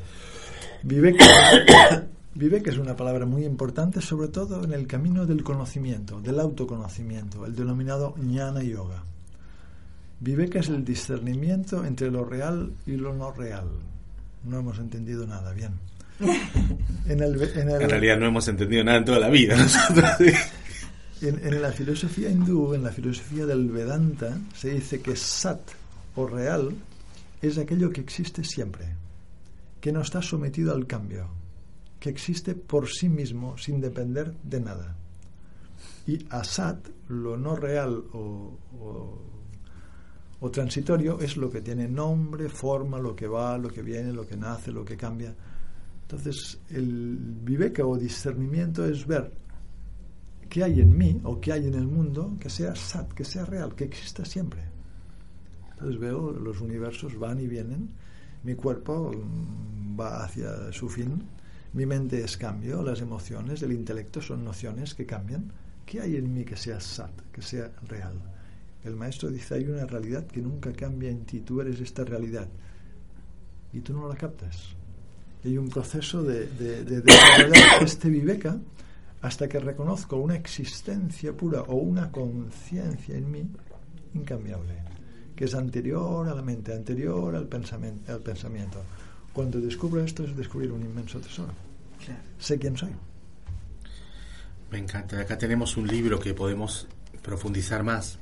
Viveka, 2.34 2.56
Viveka 2.56 2.70
es 2.70 2.78
una 2.78 2.96
palabra 2.96 3.26
muy 3.26 3.44
importante, 3.44 4.00
sobre 4.00 4.28
todo 4.28 4.64
en 4.64 4.72
el 4.72 4.86
camino 4.86 5.24
del 5.26 5.42
conocimiento, 5.42 6.20
del 6.20 6.40
autoconocimiento, 6.40 7.46
el 7.46 7.54
denominado 7.54 8.14
jnana 8.16 8.62
yoga. 8.62 9.02
Viveka 10.20 10.58
es 10.60 10.68
el 10.68 10.84
discernimiento 10.84 11.84
entre 11.84 12.10
lo 12.10 12.24
real 12.24 12.72
y 12.86 12.92
lo 12.96 13.14
no 13.14 13.32
real. 13.32 13.66
No 14.44 14.58
hemos 14.58 14.78
entendido 14.78 15.26
nada 15.26 15.52
bien. 15.52 15.72
En, 17.06 17.20
el, 17.20 17.40
en, 17.42 17.68
el- 17.68 17.82
En 17.82 17.90
realidad 17.90 18.18
no 18.18 18.26
hemos 18.26 18.48
entendido 18.48 18.82
nada 18.84 18.98
en 18.98 19.04
toda 19.04 19.18
la 19.18 19.28
vida 19.28 19.56
nosotros. 19.58 20.10
en- 21.20 21.40
en 21.46 21.60
la 21.62 21.70
filosofía 21.72 22.30
hindú, 22.30 22.72
en 22.74 22.82
la 22.84 22.90
filosofía 22.92 23.44
del 23.46 23.68
Vedanta, 23.70 24.38
se 24.54 24.70
dice 24.70 25.00
que 25.00 25.16
sat 25.16 25.60
o 26.16 26.26
real 26.26 26.70
es 27.42 27.58
aquello 27.58 27.90
que 27.90 28.00
existe 28.00 28.42
siempre, 28.44 28.86
que 29.80 29.92
no 29.92 30.00
está 30.00 30.22
sometido 30.22 30.72
al 30.74 30.86
cambio, 30.86 31.26
que 32.04 32.10
existe 32.10 32.54
por 32.54 32.86
sí 32.86 33.08
mismo 33.08 33.56
sin 33.56 33.80
depender 33.80 34.34
de 34.42 34.60
nada. 34.60 34.94
Y 36.06 36.18
asat, 36.28 36.86
lo 37.08 37.38
no 37.38 37.56
real 37.56 38.04
o, 38.12 38.58
o- 38.78 40.50
transitorio, 40.52 41.18
es 41.20 41.38
lo 41.38 41.48
que 41.48 41.62
tiene 41.62 41.88
nombre, 41.88 42.50
forma, 42.50 42.98
lo 42.98 43.16
que 43.16 43.26
va, 43.26 43.56
lo 43.56 43.70
que 43.70 43.80
viene, 43.80 44.12
lo 44.12 44.26
que 44.26 44.36
nace, 44.36 44.70
lo 44.70 44.84
que 44.84 44.98
cambia. 44.98 45.34
Entonces, 46.02 46.60
el 46.68 47.16
viveka 47.42 47.86
o 47.86 47.96
discernimiento 47.96 48.84
es 48.84 49.06
ver 49.06 49.32
qué 50.50 50.62
hay 50.62 50.80
en 50.82 50.94
mí 50.98 51.18
o 51.24 51.40
qué 51.40 51.52
hay 51.54 51.66
en 51.66 51.74
el 51.74 51.86
mundo 51.86 52.36
que 52.38 52.50
sea 52.50 52.76
sat, 52.76 53.10
que 53.14 53.24
sea 53.24 53.46
real, 53.46 53.74
que 53.74 53.84
exista 53.84 54.26
siempre. 54.26 54.60
Entonces 55.70 55.98
veo 55.98 56.32
los 56.32 56.60
universos 56.60 57.18
van 57.18 57.40
y 57.40 57.46
vienen, 57.46 57.88
mi 58.42 58.54
cuerpo 58.54 59.10
va 59.98 60.22
hacia 60.24 60.70
su 60.70 60.90
fin, 60.90 61.22
mi 61.74 61.86
mente 61.86 62.22
es 62.22 62.36
cambio, 62.36 62.82
las 62.82 63.00
emociones, 63.00 63.60
el 63.62 63.72
intelecto 63.72 64.22
son 64.22 64.44
nociones 64.44 64.94
que 64.94 65.06
cambian. 65.06 65.50
¿Qué 65.84 66.00
hay 66.00 66.16
en 66.16 66.32
mí 66.32 66.44
que 66.44 66.56
sea 66.56 66.80
sat, 66.80 67.10
que 67.32 67.42
sea 67.42 67.70
real? 67.88 68.14
El 68.84 68.94
maestro 68.94 69.28
dice, 69.28 69.54
hay 69.54 69.64
una 69.64 69.84
realidad 69.84 70.24
que 70.26 70.40
nunca 70.40 70.72
cambia 70.72 71.10
en 71.10 71.24
ti, 71.24 71.40
tú 71.40 71.60
eres 71.60 71.80
esta 71.80 72.04
realidad 72.04 72.48
y 73.72 73.80
tú 73.80 73.92
no 73.92 74.08
la 74.08 74.14
captas. 74.14 74.76
Hay 75.44 75.58
un 75.58 75.68
proceso 75.68 76.22
de, 76.22 76.46
de, 76.46 77.02
este 77.82 78.08
viveka 78.08 78.56
hasta 79.20 79.48
que 79.48 79.58
reconozco 79.58 80.16
una 80.16 80.36
existencia 80.36 81.32
pura 81.32 81.62
o 81.62 81.74
una 81.74 82.12
conciencia 82.12 83.16
en 83.16 83.30
mí 83.30 83.50
incambiable, 84.14 84.74
que 85.34 85.46
es 85.46 85.54
anterior 85.54 86.28
a 86.28 86.34
la 86.34 86.42
mente, 86.42 86.72
anterior. 86.72 87.34
Al 87.34 87.48
pensamiento. 87.48 88.80
Cuando 89.34 89.60
descubro 89.60 90.02
esto 90.02 90.22
es 90.22 90.34
descubrir 90.36 90.70
un 90.70 90.82
inmenso 90.82 91.18
tesoro. 91.18 91.52
Claro. 92.04 92.20
Sé 92.38 92.56
quién 92.56 92.76
soy. 92.76 92.90
Me 94.70 94.78
encanta. 94.78 95.20
Acá 95.20 95.36
tenemos 95.36 95.76
un 95.76 95.88
libro 95.88 96.20
que 96.20 96.32
podemos 96.34 96.86
profundizar 97.20 97.82
más. 97.82 98.18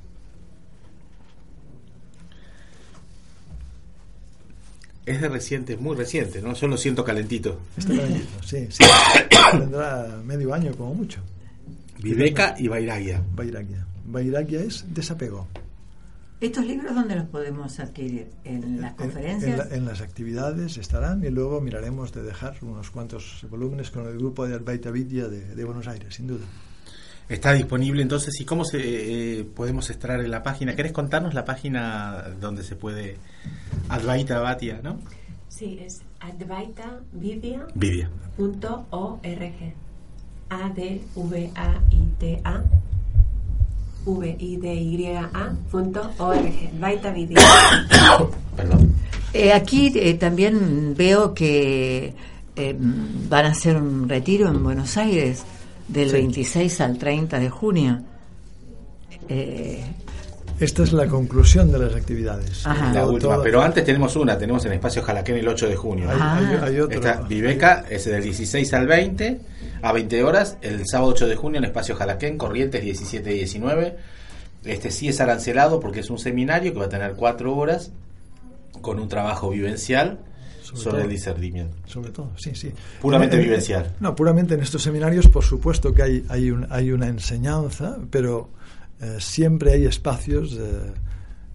Es 5.05 5.21
de 5.21 5.29
reciente, 5.29 5.75
es 5.75 5.81
muy 5.81 5.97
reciente, 5.97 6.41
¿no? 6.41 6.55
Yo 6.55 6.67
lo 6.67 6.79
siento 6.79 7.05
calentito. 7.05 7.61
Está 7.77 7.95
calentito, 7.95 8.43
sí, 8.43 8.69
sí. 8.71 8.85
Tendrá 9.51 10.21
medio 10.25 10.55
año 10.55 10.75
como 10.75 10.95
mucho. 10.95 11.21
Viveka 12.01 12.55
y 12.59 12.69
Vairagya. 12.69 13.23
Vairagya. 13.35 13.87
Vairagya 14.07 14.61
es 14.63 14.85
desapego. 14.89 15.47
¿Estos 16.43 16.67
libros 16.67 16.95
dónde 16.95 17.15
los 17.17 17.27
podemos 17.29 17.79
adquirir? 17.79 18.29
¿En 18.45 18.81
las 18.81 18.91
En- 18.93 18.97
conferencias? 18.97 19.51
En, 19.61 19.69
la- 19.71 19.77
en 19.77 19.85
las 19.87 20.01
actividades 20.01 20.77
estarán 20.77 21.23
y 21.25 21.31
luego 21.31 21.61
miraremos 21.61 22.13
de 22.13 22.23
dejar 22.23 22.57
unos 22.63 22.91
cuantos 22.91 23.47
volúmenes 23.49 23.91
con 23.91 24.07
el 24.09 24.19
grupo 24.19 24.47
de 24.47 24.55
Advaita 24.57 24.91
Vidya 24.91 25.29
de, 25.29 25.55
de 25.55 25.65
Buenos 25.65 25.87
Aires, 25.89 26.15
sin 26.15 26.27
duda. 26.27 26.45
Está 27.29 27.53
disponible 27.53 28.03
entonces. 28.03 28.39
¿Y 28.41 28.45
cómo 28.45 28.65
se 28.65 29.41
eh, 29.41 29.45
podemos 29.45 29.89
extraer 29.89 30.21
en 30.25 30.31
la 30.33 30.43
página? 30.43 30.75
¿Querés 30.75 30.91
contarnos 30.93 31.33
la 31.33 31.45
página 31.45 32.25
donde 32.41 32.65
se 32.65 32.75
puede 32.77 33.17
Advaita 33.89 34.41
Bhatia, 34.41 34.81
no? 34.83 34.99
Sí, 35.49 35.79
es 35.81 36.01
advaitavidya.org. 36.21 37.73
Vidya. 37.75 38.11
A-D-V-A-I-T-A 38.33 38.33
V-I-D-Y-A 38.35 38.37
punto 38.37 38.87
org. 38.91 39.23
Vaita 41.31 41.83
Vidya. 41.91 42.65
Perdón. 48.57 48.93
Eh, 49.33 49.53
aquí 49.53 49.93
eh, 49.97 50.15
también 50.15 50.95
veo 50.97 51.33
que 51.35 52.13
eh, 52.57 52.77
van 52.79 53.47
a 53.47 53.51
hacer 53.51 53.77
un 53.77 54.09
retiro 54.09 54.49
en 54.49 54.63
Buenos 54.63 54.97
Aires 54.97 55.43
del 55.89 56.11
26 56.13 56.81
al 56.81 56.99
30 56.99 57.39
de 57.39 57.49
junio. 57.51 58.01
Eh, 59.29 59.83
Esta 60.61 60.83
es 60.83 60.93
la 60.93 61.07
conclusión 61.07 61.73
de 61.73 61.79
las 61.79 61.95
actividades. 61.95 62.67
Ajá. 62.67 62.93
La 62.93 63.07
última. 63.07 63.43
Pero 63.43 63.63
antes 63.63 63.85
tenemos 63.85 64.15
una, 64.17 64.37
tenemos 64.39 64.65
en 64.67 64.73
Espacio 64.75 65.03
Jalaquén 65.03 65.37
el 65.37 65.49
8 65.49 65.69
de 65.69 65.77
junio. 65.77 66.11
hay, 66.11 66.19
Ah. 66.21 66.37
hay- 66.39 66.69
hay 66.75 66.81
otro. 66.81 66.97
Esta 66.99 67.23
Viveca 67.23 67.85
es 67.89 68.05
del 68.05 68.23
16 68.23 68.73
al 68.75 68.87
20, 68.87 69.41
a 69.83 69.93
20 69.93 70.23
horas, 70.25 70.57
el 70.63 70.87
sábado 70.87 71.11
8 71.13 71.27
de 71.27 71.37
junio 71.37 71.59
en 71.59 71.65
Espacio 71.65 71.95
Jalaquén, 71.97 72.39
Corrientes 72.39 72.83
17 72.83 73.31
y 73.33 73.39
19. 73.39 73.97
Este 74.65 74.91
sí 74.91 75.09
es 75.09 75.21
arancelado 75.21 75.81
porque 75.81 76.01
es 76.01 76.11
un 76.11 76.19
seminario 76.19 76.73
que 76.73 76.79
va 76.79 76.85
a 76.87 76.89
tener 76.89 77.15
4 77.15 77.55
horas 77.57 77.91
con 78.81 78.99
un 79.01 79.09
trabajo 79.09 79.51
vivencial 79.51 80.21
Sobre 80.63 80.81
sobre, 80.81 80.91
todo. 80.99 81.05
el 81.05 81.11
discernimiento. 81.11 81.77
Sobre 81.87 82.11
todo, 82.13 82.31
sí, 82.39 82.55
sí. 82.55 82.73
Puramente 83.01 83.37
Eh, 83.37 83.41
eh, 83.41 83.43
vivencial. 83.43 83.93
No, 84.01 84.15
puramente 84.15 84.55
en 84.55 84.61
estos 84.61 84.83
seminarios, 84.83 85.27
por 85.29 85.43
supuesto 85.45 85.93
que 85.93 86.03
hay, 86.03 86.25
hay, 86.29 86.51
un- 86.53 86.67
hay 86.71 86.93
una 86.93 87.09
enseñanza, 87.09 87.99
pero 88.11 88.49
eh, 89.01 89.17
siempre 89.19 89.73
hay 89.73 89.85
espacios 89.87 90.55
de, 90.57 90.93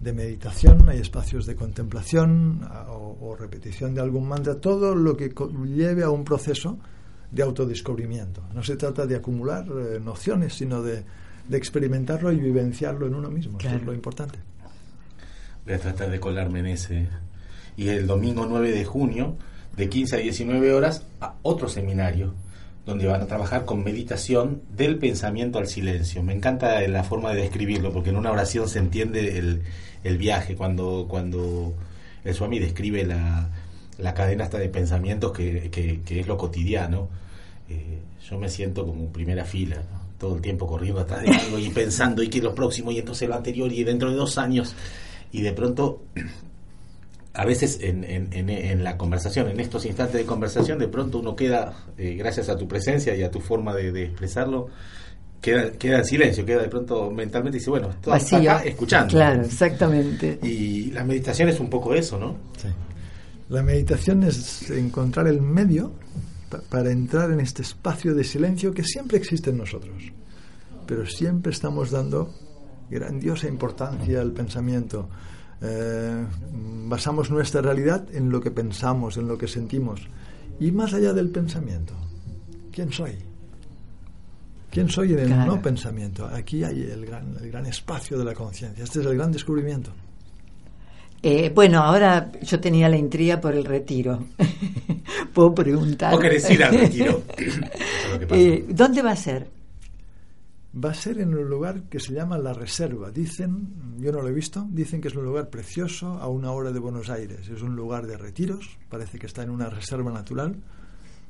de 0.00 0.12
meditación, 0.12 0.86
hay 0.90 0.98
espacios 0.98 1.46
de 1.46 1.56
contemplación 1.56 2.60
a- 2.70 2.92
o, 2.92 3.16
o 3.30 3.36
repetición 3.36 3.94
de 3.94 4.02
algún 4.02 4.28
mantra, 4.28 4.56
todo 4.56 4.94
lo 4.94 5.16
que 5.16 5.32
lleve 5.74 6.02
a 6.04 6.10
un 6.10 6.24
proceso 6.24 6.78
de 7.30 7.42
autodescubrimiento. 7.42 8.42
No 8.54 8.62
se 8.62 8.76
trata 8.76 9.06
de 9.06 9.16
acumular 9.16 9.66
eh, 9.68 10.00
nociones, 10.00 10.54
sino 10.54 10.82
de, 10.82 11.02
de 11.48 11.56
experimentarlo 11.56 12.32
y 12.32 12.36
vivenciarlo 12.38 13.06
en 13.06 13.14
uno 13.14 13.30
mismo. 13.30 13.58
Eso 13.58 13.68
Claro. 13.68 13.78
es 13.78 13.84
lo 13.84 13.94
importante. 13.94 14.38
Voy 15.64 15.74
a 15.74 15.78
tratar 15.78 16.10
de 16.10 16.20
colarme 16.20 16.60
en 16.60 16.66
ese. 16.66 17.06
Y 17.76 17.88
el 17.88 18.06
domingo 18.06 18.46
9 18.48 18.70
de 18.72 18.84
junio, 18.84 19.36
de 19.76 19.88
15 19.88 20.16
a 20.16 20.18
19 20.20 20.72
horas, 20.72 21.04
a 21.20 21.34
otro 21.42 21.68
seminario, 21.68 22.34
donde 22.86 23.06
van 23.06 23.20
a 23.20 23.26
trabajar 23.26 23.66
con 23.66 23.84
meditación 23.84 24.62
del 24.74 24.98
pensamiento 24.98 25.58
al 25.58 25.66
silencio. 25.68 26.22
Me 26.22 26.32
encanta 26.32 26.80
la 26.88 27.04
forma 27.04 27.32
de 27.34 27.42
describirlo, 27.42 27.92
porque 27.92 28.10
en 28.10 28.16
una 28.16 28.32
oración 28.32 28.68
se 28.68 28.78
entiende 28.78 29.38
el, 29.38 29.62
el 30.04 30.16
viaje, 30.16 30.56
cuando, 30.56 31.06
cuando 31.08 31.74
el 32.24 32.34
Swami 32.34 32.58
describe 32.58 33.04
la, 33.04 33.50
la 33.98 34.14
cadena 34.14 34.44
hasta 34.44 34.58
de 34.58 34.68
pensamientos 34.68 35.32
que, 35.32 35.70
que- 35.70 36.00
que 36.02 36.20
es 36.20 36.26
lo 36.26 36.36
cotidiano. 36.36 37.08
Eh, 37.68 37.98
yo 38.30 38.38
me 38.38 38.48
siento 38.48 38.86
como 38.86 39.02
en 39.04 39.12
primera 39.12 39.44
fila, 39.44 39.76
¿no? 39.76 40.08
todo 40.18 40.34
el 40.36 40.42
tiempo 40.42 40.66
corriendo 40.66 41.00
atrás 41.00 41.22
de 41.22 41.30
algo 41.30 41.58
y 41.60 41.68
pensando 41.70 42.22
y 42.24 42.28
que 42.28 42.40
lo 42.42 42.52
próximo 42.54 42.90
y 42.90 42.98
entonces 42.98 43.28
lo 43.28 43.36
anterior 43.36 43.70
y 43.72 43.84
dentro 43.84 44.10
de 44.10 44.16
dos 44.16 44.36
años 44.36 44.74
y 45.30 45.42
de 45.42 45.52
pronto 45.52 46.02
a 47.34 47.44
veces 47.44 47.78
en, 47.82 48.02
en- 48.04 48.28
en- 48.32 48.50
en 48.50 48.82
la 48.82 48.96
conversación, 48.96 49.48
en 49.48 49.60
estos 49.60 49.84
instantes 49.86 50.16
de 50.16 50.24
conversación, 50.26 50.78
de 50.78 50.88
pronto 50.88 51.18
uno 51.20 51.36
queda, 51.36 51.72
eh, 51.96 52.14
gracias 52.18 52.48
a 52.48 52.56
tu 52.56 52.66
presencia 52.66 53.14
y 53.14 53.22
a 53.22 53.30
tu 53.30 53.40
forma 53.40 53.74
de, 53.76 53.92
de 53.92 54.04
expresarlo, 54.06 54.68
queda, 55.40 55.70
queda 55.72 55.98
en 55.98 56.04
silencio, 56.04 56.44
queda 56.44 56.62
de 56.62 56.68
pronto 56.68 57.10
mentalmente 57.12 57.58
y 57.58 57.60
dice, 57.60 57.70
bueno, 57.70 57.90
estoy 57.90 58.12
acá 58.48 58.64
escuchando. 58.64 59.12
Claro, 59.12 59.42
exactamente. 59.42 60.38
Y 60.42 60.90
la 60.90 61.04
meditación 61.04 61.48
es 61.48 61.60
un 61.60 61.70
poco 61.70 61.94
eso, 61.94 62.18
¿no? 62.18 62.34
Sí. 62.60 62.68
La 63.50 63.62
meditación 63.62 64.22
es 64.24 64.70
encontrar 64.70 65.26
el 65.26 65.40
medio 65.40 65.92
pa- 66.50 66.60
para 66.68 66.90
entrar 66.90 67.30
en 67.30 67.40
este 67.40 67.62
espacio 67.62 68.14
de 68.14 68.24
silencio 68.24 68.72
que 68.74 68.82
siempre 68.84 69.16
existe 69.18 69.50
en 69.50 69.58
nosotros, 69.58 70.02
pero 70.86 71.06
siempre 71.06 71.52
estamos 71.52 71.90
dando 71.90 72.32
grandiosa 72.90 73.48
importancia 73.48 74.20
al 74.20 74.32
pensamiento. 74.32 75.08
Eh, 75.60 76.24
basamos 76.86 77.30
nuestra 77.30 77.60
realidad 77.62 78.06
en 78.12 78.30
lo 78.30 78.40
que 78.40 78.50
pensamos, 78.50 79.16
en 79.16 79.26
lo 79.28 79.36
que 79.38 79.48
sentimos. 79.48 80.00
Y 80.60 80.70
más 80.72 80.92
allá 80.94 81.12
del 81.12 81.30
pensamiento, 81.30 81.94
¿quién 82.72 82.92
soy? 82.92 83.12
¿Quién 84.70 84.88
soy 84.90 85.14
en 85.14 85.20
el 85.20 85.26
Claro. 85.28 85.56
no 85.56 85.62
pensamiento? 85.62 86.26
Aquí 86.26 86.62
hay 86.64 86.82
el 86.82 87.06
gran, 87.06 87.34
el 87.40 87.50
gran 87.50 87.64
espacio 87.66 88.18
de 88.18 88.24
la 88.24 88.34
conciencia. 88.34 88.84
Este 88.84 89.00
es 89.00 89.06
el 89.06 89.16
gran 89.16 89.32
descubrimiento. 89.32 89.90
Eh, 91.22 91.50
bueno, 91.54 91.80
ahora 91.82 92.30
yo 92.42 92.60
tenía 92.60 92.88
la 92.88 92.96
intriga 92.96 93.40
por 93.40 93.54
el 93.54 93.64
retiro. 93.64 94.24
Puedo 95.34 95.54
preguntar. 95.54 96.12
¿Vos 96.12 96.20
querés 96.20 96.48
ir 96.50 96.62
al 96.62 96.78
retiro? 96.78 97.22
Eso 97.36 97.50
es 97.60 98.12
lo 98.12 98.18
que 98.20 98.26
pasa. 98.26 98.40
Eh, 98.40 98.64
¿Dónde 98.68 99.02
va 99.02 99.10
a 99.12 99.16
ser? 99.16 99.48
Va 100.84 100.90
a 100.90 100.94
ser 100.94 101.18
en 101.18 101.34
un 101.34 101.48
lugar 101.48 101.82
que 101.90 101.98
se 101.98 102.12
llama 102.12 102.38
La 102.38 102.52
Reserva. 102.52 103.10
Dicen, 103.10 103.68
yo 103.98 104.12
no 104.12 104.20
lo 104.22 104.28
he 104.28 104.32
visto, 104.32 104.66
dicen 104.70 105.00
que 105.00 105.08
es 105.08 105.16
un 105.16 105.24
lugar 105.24 105.48
precioso 105.48 106.18
a 106.20 106.28
una 106.28 106.52
hora 106.52 106.70
de 106.70 106.78
Buenos 106.78 107.10
Aires. 107.10 107.48
Es 107.48 107.62
un 107.62 107.74
lugar 107.74 108.06
de 108.06 108.16
retiros, 108.16 108.76
parece 108.88 109.18
que 109.18 109.26
está 109.26 109.42
en 109.42 109.50
una 109.50 109.68
reserva 109.70 110.12
natural. 110.12 110.54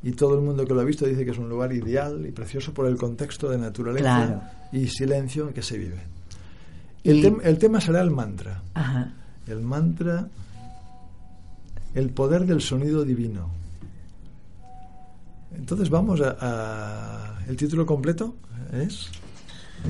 Y 0.02 0.12
todo 0.12 0.34
el 0.34 0.42
mundo 0.42 0.64
que 0.66 0.74
lo 0.74 0.80
ha 0.80 0.84
visto 0.84 1.06
dice 1.06 1.24
que 1.24 1.30
es 1.30 1.38
un 1.38 1.48
lugar 1.48 1.72
ideal 1.72 2.26
y 2.26 2.30
precioso 2.30 2.74
por 2.74 2.86
el 2.86 2.96
contexto 2.96 3.48
de 3.48 3.58
naturaleza 3.58 4.02
Claro. 4.26 4.42
y 4.70 4.86
silencio 4.88 5.48
en 5.48 5.54
que 5.54 5.62
se 5.62 5.78
vive. 5.78 5.98
El, 7.04 7.16
Y- 7.18 7.22
tem- 7.24 7.40
el 7.42 7.58
tema 7.58 7.80
será 7.80 8.02
el 8.02 8.10
mantra. 8.10 8.62
Ajá. 8.74 9.14
El 9.48 9.60
mantra, 9.60 10.26
el 11.94 12.10
poder 12.10 12.44
del 12.46 12.60
sonido 12.60 13.04
divino. 13.04 13.50
Entonces 15.56 15.88
vamos 15.90 16.20
a, 16.20 16.36
a- 16.40 17.38
el 17.48 17.56
título 17.56 17.86
completo 17.86 18.34
es 18.72 19.08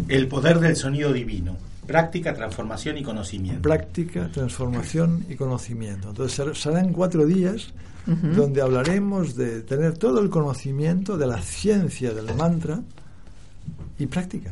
El 0.08 0.28
poder 0.28 0.60
del 0.60 0.76
sonido 0.76 1.12
divino. 1.12 1.56
Práctica, 1.86 2.34
transformación 2.34 2.98
y 2.98 3.02
conocimiento. 3.02 3.62
práctica, 3.62 4.28
transformación 4.30 5.24
y 5.28 5.34
conocimiento. 5.36 6.10
Entonces 6.10 6.36
ser- 6.36 6.54
serán 6.56 6.92
cuatro 6.92 7.24
días 7.26 7.72
donde 8.06 8.62
hablaremos 8.62 9.34
de 9.34 9.60
tener 9.62 9.98
todo 9.98 10.20
el 10.20 10.30
conocimiento 10.30 11.18
de 11.18 11.26
la 11.26 11.42
ciencia 11.42 12.12
del 12.14 12.34
mantra 12.36 12.80
y 13.98 14.06
práctica. 14.06 14.50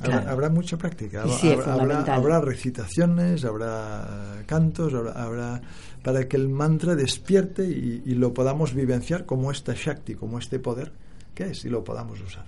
Habrá, 0.00 0.16
Claro. 0.20 0.30
habrá 0.30 0.48
mucha 0.48 0.76
práctica. 0.78 1.24
Sí, 1.28 1.52
habrá, 1.52 1.74
habrá, 1.74 2.14
habrá 2.14 2.40
recitaciones, 2.40 3.44
habrá 3.44 4.42
cantos, 4.46 4.94
habrá, 4.94 5.12
habrá- 5.12 5.60
para 6.02 6.26
que 6.28 6.36
el 6.36 6.48
mantra 6.48 6.94
despierte 6.94 7.64
y, 7.68 8.02
y 8.06 8.14
lo 8.14 8.32
podamos 8.32 8.72
vivenciar 8.74 9.26
como 9.26 9.50
esta 9.50 9.74
Shakti, 9.74 10.14
como 10.14 10.38
este 10.38 10.58
poder 10.58 10.92
que 11.34 11.44
es 11.50 11.64
y 11.64 11.68
lo 11.68 11.84
podamos 11.84 12.20
usar. 12.20 12.44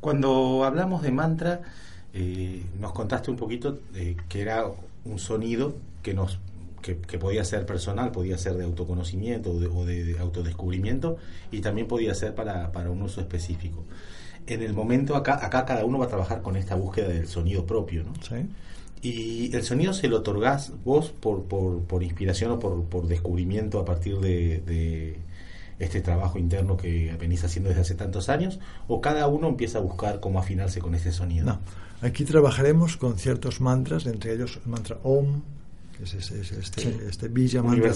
Cuando 0.00 0.64
hablamos 0.64 1.02
de 1.02 1.10
mantra, 1.10 1.62
eh, 2.12 2.62
nos 2.80 2.92
contaste 2.92 3.30
un 3.30 3.36
poquito 3.36 3.78
de 3.92 4.16
que 4.28 4.40
era 4.42 4.64
un 5.04 5.18
sonido 5.18 5.74
que 6.02 6.14
nos 6.14 6.38
que, 6.82 6.98
que 6.98 7.18
podía 7.18 7.44
ser 7.44 7.66
personal, 7.66 8.12
podía 8.12 8.38
ser 8.38 8.54
de 8.54 8.62
autoconocimiento 8.64 9.50
o 9.50 9.58
de, 9.58 9.66
o 9.66 9.84
de- 9.84 10.04
de 10.04 10.18
autodescubrimiento 10.20 11.16
y 11.50 11.60
también 11.60 11.88
podía 11.88 12.14
ser 12.14 12.32
para, 12.36 12.70
para 12.70 12.90
un 12.90 13.02
uso 13.02 13.20
específico. 13.20 13.82
En 14.46 14.62
el 14.62 14.72
momento 14.72 15.16
acá, 15.16 15.44
acá 15.44 15.64
cada 15.64 15.84
uno 15.84 15.98
va 15.98 16.06
a 16.06 16.08
trabajar 16.08 16.42
con 16.42 16.56
esta 16.56 16.74
búsqueda 16.74 17.08
del 17.08 17.26
sonido 17.26 17.66
propio, 17.66 18.04
¿no? 18.04 18.12
¿sí? 18.22 18.48
Y 19.02 19.54
el 19.54 19.62
sonido 19.62 19.92
se 19.92 20.08
lo 20.08 20.18
otorgás 20.18 20.72
vos 20.84 21.10
por, 21.10 21.44
por, 21.44 21.82
por 21.82 22.02
inspiración 22.02 22.52
o 22.52 22.58
por, 22.58 22.84
por 22.84 23.06
descubrimiento 23.06 23.78
a 23.78 23.84
partir 23.84 24.18
de, 24.18 24.60
de 24.60 25.18
este 25.78 26.00
trabajo 26.00 26.38
interno 26.38 26.76
que 26.76 27.14
venís 27.18 27.44
haciendo 27.44 27.68
desde 27.68 27.82
hace 27.82 27.94
tantos 27.94 28.28
años, 28.28 28.58
o 28.88 29.00
cada 29.00 29.26
uno 29.28 29.48
empieza 29.48 29.78
a 29.78 29.82
buscar 29.82 30.20
cómo 30.20 30.38
afinarse 30.38 30.80
con 30.80 30.94
este 30.94 31.12
sonido. 31.12 31.46
No, 31.46 31.60
aquí 32.00 32.24
trabajaremos 32.24 32.96
con 32.96 33.18
ciertos 33.18 33.60
mantras, 33.60 34.06
entre 34.06 34.32
ellos 34.32 34.58
el 34.64 34.70
mantra 34.70 34.98
Om, 35.02 35.42
es, 36.02 36.30
es 36.30 36.52
este, 36.52 36.80
Sí. 36.82 36.96
este 37.08 37.28
Bija 37.28 37.62
mantra, 37.62 37.88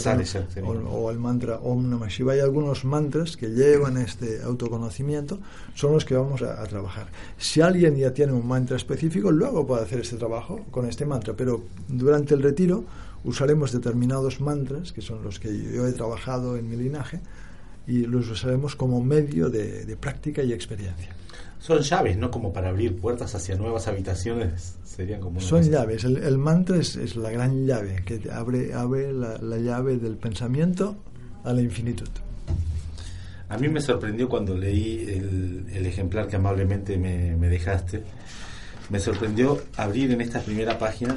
o, 0.63 0.73
o 0.89 1.11
el 1.11 1.19
mantra 1.19 1.57
Om 1.59 1.91
Namah 1.91 2.09
Shivaya. 2.09 2.45
Algunos 2.45 2.85
mantras 2.85 3.37
que 3.37 3.49
llevan 3.49 3.97
este 3.97 4.43
autoconocimiento, 4.43 5.39
son 5.75 5.93
los 5.93 6.05
que 6.05 6.15
vamos 6.17 6.43
a, 6.43 6.63
a 6.63 6.67
trabajar. 6.67 7.09
Si 7.39 7.61
alguien 7.61 7.97
ya 7.97 8.13
tiene 8.13 8.33
un 8.33 8.47
mantra 8.47 8.77
específico, 8.77 9.31
luego 9.31 9.67
puede 9.67 9.83
hacer 9.83 10.01
este 10.01 10.17
trabajo 10.17 10.61
con 10.71 10.87
este 10.87 11.05
mantra, 11.07 11.35
pero 11.35 11.63
durante 11.89 12.35
el 12.35 12.43
retiro 12.43 12.85
usaremos 13.25 13.73
determinados 13.73 14.41
mantras, 14.41 14.93
que 14.93 15.03
son 15.03 15.23
los 15.23 15.39
que 15.39 15.49
yo 15.75 15.87
he 15.87 15.93
trabajado 15.93 16.57
en 16.57 16.69
mi 16.71 16.77
linaje, 16.77 17.21
y 17.87 18.07
los 18.07 18.29
usaremos 18.31 18.77
como 18.77 19.03
medio 19.03 19.51
de- 19.51 19.85
de 19.85 19.97
práctica 19.97 20.43
y 20.43 20.53
experiencia. 20.53 21.15
Son 21.61 21.81
llaves, 21.83 22.17
¿no? 22.17 22.31
Como 22.31 22.53
para 22.53 22.71
abrir 22.71 22.97
puertas 22.97 23.35
hacia 23.35 23.55
nuevas 23.55 23.87
habitaciones. 23.87 24.77
Serían 24.85 25.21
como 25.21 25.41
Son 25.41 25.63
llaves. 25.63 26.05
El, 26.05 26.17
el 26.17 26.39
mantra 26.39 26.77
es, 26.79 26.97
es 26.97 27.17
la 27.17 27.31
gran 27.31 27.67
llave 27.67 28.03
que 28.05 28.21
abre, 28.33 28.73
abre 28.73 29.13
la, 29.13 29.37
la 29.39 29.59
llave 29.59 29.99
del 29.99 30.17
pensamiento 30.17 30.97
a 31.45 31.53
la 31.53 31.61
infinitud. 31.61 32.09
A 33.51 33.59
mí 33.59 33.69
me 33.69 33.81
sorprendió 33.81 34.29
cuando 34.29 34.57
leí 34.57 35.05
el, 35.09 35.67
el 35.73 35.85
ejemplar 35.87 36.29
que 36.29 36.37
amablemente 36.37 36.97
me, 36.97 37.37
me 37.37 37.49
dejaste. 37.49 38.03
Me 38.89 38.99
sorprendió 38.99 39.61
abrir 39.77 40.11
en 40.13 40.21
esta 40.23 40.41
primera 40.41 40.79
página. 40.79 41.17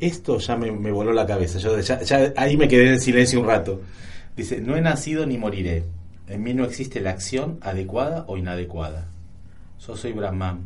Esto 0.00 0.38
ya 0.38 0.56
me, 0.56 0.72
me 0.72 0.90
voló 0.90 1.12
la 1.12 1.26
cabeza. 1.26 1.58
Yo 1.58 1.78
ya- 1.80 2.00
ya 2.02 2.32
ahí 2.36 2.56
me 2.56 2.66
quedé 2.66 2.94
en 2.94 3.00
silencio 3.00 3.40
un 3.40 3.46
rato. 3.46 3.80
Dice, 4.36 4.60
no 4.60 4.76
he 4.76 4.80
nacido 4.80 5.26
ni 5.26 5.38
moriré. 5.38 5.84
En 6.32 6.42
mí 6.42 6.54
no 6.54 6.64
existe 6.64 7.00
la 7.00 7.10
acción 7.10 7.58
adecuada 7.60 8.24
o 8.26 8.36
inadecuada. 8.36 9.06
Yo 9.86 9.96
soy 9.96 10.12
Brahman, 10.12 10.60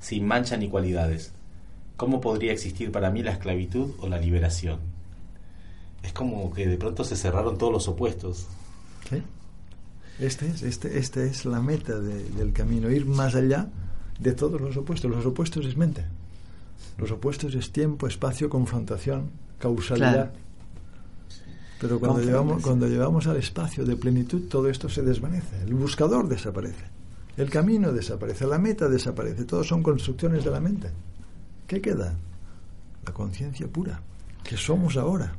sin 0.00 0.26
mancha 0.26 0.56
ni 0.56 0.68
cualidades. 0.68 1.32
¿Cómo 1.96 2.20
podría 2.20 2.52
existir 2.52 2.92
para 2.92 3.10
mí 3.10 3.22
la 3.22 3.32
esclavitud 3.32 3.92
o 4.00 4.08
la 4.08 4.18
liberación? 4.18 4.78
Es 6.02 6.12
como 6.12 6.52
que 6.52 6.66
de 6.66 6.76
pronto 6.76 7.04
se 7.04 7.16
cerraron 7.16 7.58
todos 7.58 7.72
los 7.72 7.88
opuestos. 7.88 8.46
¿Sí? 9.08 9.22
Este 10.20 10.46
es, 10.46 10.62
este, 10.62 10.98
esta 10.98 11.22
es 11.24 11.44
la 11.44 11.60
meta 11.60 11.98
de- 11.98 12.24
del 12.30 12.52
camino, 12.52 12.90
ir 12.90 13.06
más 13.06 13.34
allá 13.34 13.68
de 14.20 14.32
todos 14.32 14.60
los 14.60 14.76
opuestos. 14.76 15.10
Los 15.10 15.24
opuestos 15.26 15.64
es 15.66 15.76
mente. 15.76 16.04
Los 16.98 17.10
opuestos 17.12 17.54
es 17.54 17.72
tiempo, 17.72 18.06
espacio, 18.06 18.48
confrontación, 18.50 19.30
causalidad. 19.58 20.12
Claro. 20.12 20.47
Pero 21.80 22.00
cuando 22.00 22.20
llegamos, 22.20 22.62
cuando 22.62 22.86
llegamos 22.88 23.26
al 23.26 23.36
espacio 23.36 23.84
de 23.84 23.96
plenitud, 23.96 24.48
todo 24.48 24.68
esto 24.68 24.88
se 24.88 25.02
desvanece. 25.02 25.62
El 25.64 25.74
buscador 25.74 26.28
desaparece. 26.28 26.84
El 27.36 27.50
camino 27.50 27.92
desaparece. 27.92 28.46
La 28.46 28.58
meta 28.58 28.88
desaparece. 28.88 29.44
Todos 29.44 29.68
son 29.68 29.82
construcciones 29.82 30.44
de 30.44 30.50
la 30.50 30.58
mente. 30.60 30.90
¿Qué 31.68 31.80
queda? 31.80 32.14
La 33.06 33.12
conciencia 33.12 33.68
pura. 33.68 34.00
Que 34.42 34.56
somos 34.56 34.96
ahora. 34.96 35.32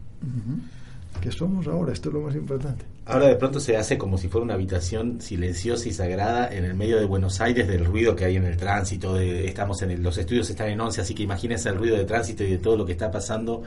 Que 1.22 1.32
somos 1.32 1.68
ahora. 1.68 1.92
Esto 1.92 2.08
es 2.10 2.14
lo 2.16 2.22
más 2.22 2.36
importante. 2.36 2.86
Ahora 3.06 3.26
de 3.28 3.36
pronto 3.36 3.60
se 3.60 3.76
hace 3.76 3.98
como 3.98 4.18
si 4.18 4.30
fuera 4.30 4.46
una 4.46 4.54
habitación 4.54 5.20
silenciosa 5.20 5.90
y 5.90 5.92
sagrada 5.92 6.48
en 6.54 6.64
el 6.64 6.76
medio 6.76 6.98
de 7.00 7.06
Buenos 7.06 7.42
Aires 7.42 7.68
del 7.68 7.84
ruido 7.84 8.16
que 8.16 8.26
hay 8.26 8.38
en 8.38 8.46
el 8.46 8.56
tránsito. 8.56 9.16
De, 9.16 9.46
estamos 9.48 9.82
en 9.82 9.92
el- 9.92 10.04
los 10.04 10.18
estudios 10.18 10.50
están 10.50 10.70
en 10.70 10.80
11, 10.80 11.02
así 11.02 11.14
que 11.16 11.24
imagínense 11.24 11.68
el 11.70 11.76
ruido 11.76 11.98
de 11.98 12.06
tránsito 12.06 12.44
y 12.44 12.52
de 12.52 12.58
todo 12.60 12.78
lo 12.78 12.86
que 12.86 12.94
está 12.94 13.10
pasando 13.12 13.64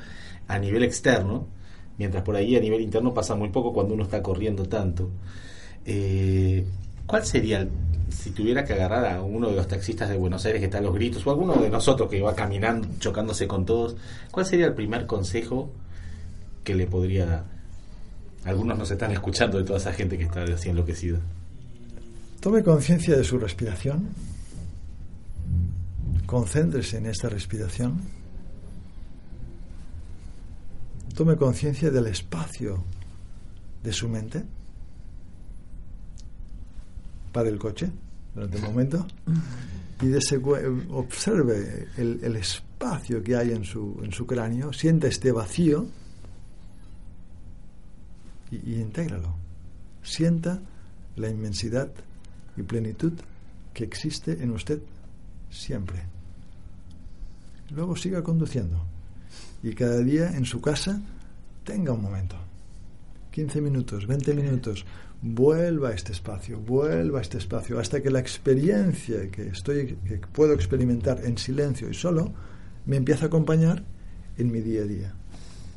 a 0.49 0.59
nivel 0.59 0.85
externo, 0.85 1.49
mientras 1.99 2.23
por 2.23 2.37
ahí 2.37 2.57
a 2.57 2.61
nivel 2.61 2.81
interno 2.81 3.13
pasa 3.15 3.35
muy 3.35 3.49
poco 3.51 3.73
cuando 3.73 3.95
uno 3.95 4.05
está 4.05 4.23
corriendo 4.23 4.65
tanto. 4.67 5.11
Eh, 5.85 6.65
¿Cuál 7.07 7.25
sería, 7.27 7.61
el- 7.61 7.71
si 8.11 8.31
tuviera 8.31 8.65
que 8.65 8.73
agarrar 8.75 9.05
a 9.07 9.23
uno 9.23 9.49
de 9.51 9.57
los 9.57 9.67
taxistas 9.67 10.09
de 10.09 10.17
Buenos 10.17 10.45
Aires 10.47 10.61
que 10.61 10.67
está 10.67 10.79
a 10.79 10.83
los 10.83 10.95
gritos, 10.95 11.27
o 11.27 11.31
alguno 11.31 11.55
de 11.55 11.69
nosotros 11.71 12.09
que 12.11 12.21
va 12.21 12.35
caminando, 12.35 12.89
chocándose 12.99 13.47
con 13.49 13.65
todos, 13.67 13.97
cuál 14.31 14.47
sería 14.47 14.67
el 14.67 14.75
primer 14.75 15.07
consejo 15.07 15.71
que 16.65 16.75
le 16.75 16.87
podría 16.87 17.27
dar? 17.27 17.45
Algunos 18.45 18.77
nos 18.79 18.91
están 18.91 19.11
escuchando 19.13 19.59
de 19.59 19.65
toda 19.65 19.79
esa 19.79 19.93
gente 19.93 20.17
que 20.19 20.25
está 20.25 20.43
así 20.45 20.69
enloquecida. 20.69 21.19
Tome 22.41 22.63
conciencia 22.63 23.17
de 23.17 23.25
su 23.25 23.39
respiración. 23.39 24.09
Concéntrese 26.27 26.99
en 26.99 27.07
esta 27.07 27.29
respiración. 27.29 28.01
Tome 31.15 31.37
conciencia 31.37 31.91
del 31.91 32.07
espacio 32.07 32.83
de 33.83 33.93
su 33.93 34.09
mente. 34.09 34.43
Para 37.33 37.49
el 37.49 37.59
coche 37.59 37.91
durante 38.35 38.59
un 38.59 38.65
momento 38.65 39.07
y 40.03 40.13
observe 40.91 41.89
el, 41.97 42.21
el 42.23 42.37
espacio 42.37 43.23
que 43.23 43.37
hay 43.37 43.53
en 43.53 43.65
su, 43.65 44.01
en 44.03 44.13
su 44.13 44.27
cráneo, 44.27 44.73
sienta 44.73 45.07
este 45.07 45.33
vacío 45.33 45.87
y, 48.51 48.73
y 48.73 48.81
intégralo. 48.81 49.35
Sienta 50.03 50.61
la 51.17 51.29
inmensidad 51.29 51.91
y 52.57 52.63
plenitud 52.63 53.13
que 53.73 53.85
existe 53.85 54.43
en 54.43 54.51
usted 54.51 54.81
siempre. 55.51 56.03
Luego 57.71 57.97
siga 57.97 58.23
conduciendo 58.23 58.92
y 59.63 59.75
cada 59.75 59.99
día 59.99 60.37
en 60.37 60.45
su 60.45 60.61
casa 60.61 61.01
tenga 61.65 61.93
un 61.93 62.03
momento. 62.03 62.37
15 63.31 63.61
minutos, 63.61 64.07
20 64.07 64.35
minutos, 64.35 64.85
vuelva 65.23 65.91
a 65.91 65.93
este 65.93 66.13
espacio, 66.13 66.59
vuelva 66.59 67.21
a 67.21 67.23
este 67.23 67.39
espacio, 67.39 67.79
hasta 67.79 68.03
que 68.03 68.11
la 68.11 68.19
experiencia 68.19 69.31
que 69.31 69.49
estoy, 69.49 69.97
que 70.07 70.21
puedo 70.33 70.53
experimentar 70.53 71.25
en 71.25 71.39
silencio 71.39 71.89
y 71.89 71.95
solo, 71.95 72.33
me 72.85 72.97
empieza 72.97 73.27
a 73.27 73.29
acompañar 73.29 73.85
en 74.37 74.51
mi 74.51 74.61
día 74.61 74.83
a 74.83 74.87
día. 74.87 75.15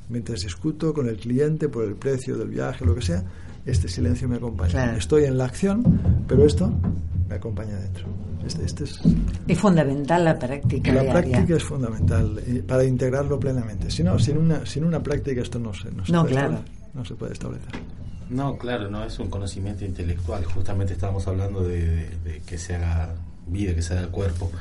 Mientras 0.10 0.42
discuto 0.42 0.94
con 0.94 1.08
el 1.08 1.18
cliente 1.18 1.70
por 1.70 1.86
el 1.86 1.96
precio 1.96 2.38
del 2.38 2.50
viaje, 2.50 2.86
lo 2.86 2.96
que 2.96 3.02
sea, 3.02 3.24
este 3.66 3.88
silencio 3.88 4.28
me 4.28 4.36
acompaña. 4.36 4.72
Claro. 4.72 4.98
Estoy 4.98 5.24
en 5.24 5.38
la 5.38 5.46
acción, 5.46 6.24
pero 6.28 6.46
esto 6.46 6.72
me 7.30 7.36
acompaña 7.36 7.78
dentro. 7.78 8.06
Este, 8.46 8.64
este 8.66 8.84
es, 8.84 9.00
Es 9.48 9.58
fundamental 9.60 10.24
la 10.24 10.38
práctica 10.38 10.92
la 10.94 11.02
diaria. 11.04 11.22
práctica 11.22 11.56
es 11.58 11.64
fundamental 11.64 12.40
eh, 12.46 12.64
para 12.68 12.84
integrarlo 12.84 13.40
plenamente. 13.40 13.90
Si 13.90 14.04
no, 14.04 14.20
sin 14.20 14.38
una, 14.38 14.66
sin 14.66 14.84
una 14.84 15.02
práctica 15.02 15.42
esto 15.42 15.58
no 15.60 15.74
se, 15.74 15.92
no 15.92 16.06
se 16.06 16.12
No, 16.12 16.22
puede 16.22 16.34
claro. 16.36 16.54
establecer. 16.56 16.86
No 16.94 17.06
se 17.06 17.16
puede 17.16 17.34
establecer. 17.34 17.70
No, 18.30 18.58
claro, 18.58 18.90
no 18.90 19.04
es 19.04 19.20
un 19.20 19.30
conocimiento 19.30 19.86
intelectual. 19.86 20.46
Justamente 20.46 20.94
estábamos 20.94 21.28
hablando 21.28 21.62
de, 21.64 21.86
de- 21.86 22.10
de 22.24 22.42
que 22.46 22.58
se 22.58 22.76
haga 22.76 23.14
vida, 23.48 23.76
que 23.76 23.82
se 23.82 23.98
haga 23.98 24.08
cuerpo. 24.08 24.52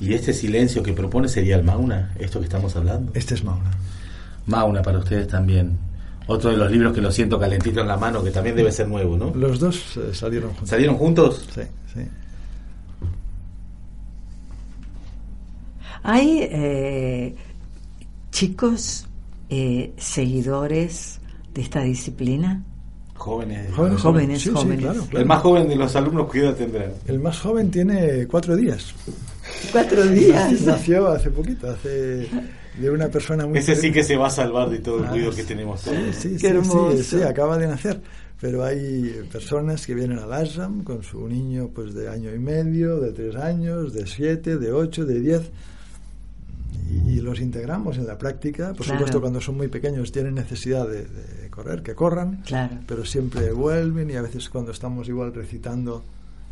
Y 0.00 0.14
este 0.14 0.32
silencio 0.32 0.82
que 0.82 0.92
propone 0.94 1.28
sería 1.28 1.56
el 1.56 1.62
Mauna, 1.64 2.12
esto 2.18 2.38
que 2.38 2.44
estamos 2.46 2.74
hablando. 2.76 3.12
Este 3.14 3.34
es 3.34 3.44
Mauna. 3.44 3.70
Mauna 4.46 4.80
para 4.82 4.98
ustedes 4.98 5.28
también. 5.28 5.78
Otro 6.26 6.50
de 6.50 6.56
los 6.56 6.70
libros 6.70 6.94
que 6.94 7.00
lo 7.00 7.10
siento 7.10 7.38
calentito 7.38 7.80
en 7.80 7.88
la 7.88 7.96
mano, 7.96 8.22
que 8.22 8.30
también 8.30 8.54
debe 8.56 8.70
ser 8.72 8.88
nuevo, 8.88 9.16
¿no? 9.16 9.34
Los 9.34 9.58
dos 9.58 9.96
eh, 9.96 10.10
salieron 10.14 10.50
juntos. 10.50 10.68
¿Salieron 10.70 10.96
juntos? 10.96 11.48
Sí, 11.54 11.62
sí. 11.92 12.00
Hay 16.02 16.40
eh, 16.42 17.34
chicos 18.30 19.06
eh, 19.48 19.92
seguidores 19.96 21.20
de 21.54 21.62
esta 21.62 21.80
disciplina. 21.80 22.64
Jóvenes. 23.14 23.70
Jóvenes, 23.74 24.00
Jóvenes, 24.00 24.40
sí, 24.42 24.48
sí, 24.48 24.54
claro, 24.78 25.04
claro. 25.04 25.18
El 25.18 25.26
más 25.26 25.42
joven 25.42 25.68
de 25.68 25.76
los 25.76 25.94
alumnos, 25.94 26.30
¿qué 26.32 26.38
edad 26.40 26.54
tendrá? 26.54 26.90
El 27.06 27.20
más 27.20 27.38
joven 27.38 27.70
tiene 27.70 28.26
cuatro 28.26 28.56
días. 28.56 28.94
Cuatro 29.72 30.06
días. 30.06 30.62
Nació 30.62 31.08
hace 31.08 31.30
poquito, 31.30 31.68
hace 31.70 32.28
de 32.78 32.90
una 32.90 33.08
persona 33.08 33.46
muy... 33.46 33.58
Ese 33.58 33.74
sí 33.74 33.92
que 33.92 34.02
se 34.02 34.16
va 34.16 34.28
a 34.28 34.30
salvar 34.30 34.70
de 34.70 34.78
todo 34.78 35.00
el 35.00 35.04
Ah, 35.04 35.10
ruido 35.10 35.32
que 35.32 35.44
tenemos 35.44 35.82
todos. 35.82 35.98
Sí, 36.16 36.30
Qué 36.32 36.38
sí, 36.38 36.46
hermoso. 36.46 36.92
sí, 36.96 37.02
sí, 37.02 37.22
acaba 37.22 37.58
de 37.58 37.66
nacer. 37.66 38.00
Pero 38.40 38.64
hay 38.64 39.20
personas 39.30 39.84
que 39.86 39.94
vienen 39.94 40.18
al 40.18 40.32
ashram 40.32 40.82
con 40.82 41.02
su 41.02 41.28
niño 41.28 41.68
pues 41.74 41.92
de 41.92 42.08
año 42.08 42.34
y 42.34 42.38
medio, 42.38 42.98
de 43.00 43.12
tres 43.12 43.36
años, 43.36 43.92
de 43.92 44.06
siete, 44.06 44.56
de 44.56 44.72
ocho, 44.72 45.04
de 45.04 45.20
diez. 45.20 45.42
Y, 46.90 47.10
y 47.10 47.20
los 47.20 47.40
integramos 47.40 47.96
en 47.98 48.06
la 48.06 48.18
práctica. 48.18 48.68
Por 48.74 48.84
Claro. 48.86 48.98
supuesto, 48.98 49.20
cuando 49.20 49.40
son 49.40 49.56
muy 49.56 49.68
pequeños 49.68 50.10
tienen 50.12 50.34
necesidad 50.34 50.88
de, 50.88 51.04
de 51.04 51.48
correr, 51.50 51.82
que 51.82 51.94
corran. 51.94 52.42
Claro. 52.44 52.78
Pero 52.86 53.04
siempre 53.04 53.52
vuelven 53.52 54.10
y 54.10 54.14
a 54.16 54.22
veces 54.22 54.48
cuando 54.50 54.72
estamos 54.72 55.08
igual 55.08 55.32
recitando 55.34 56.02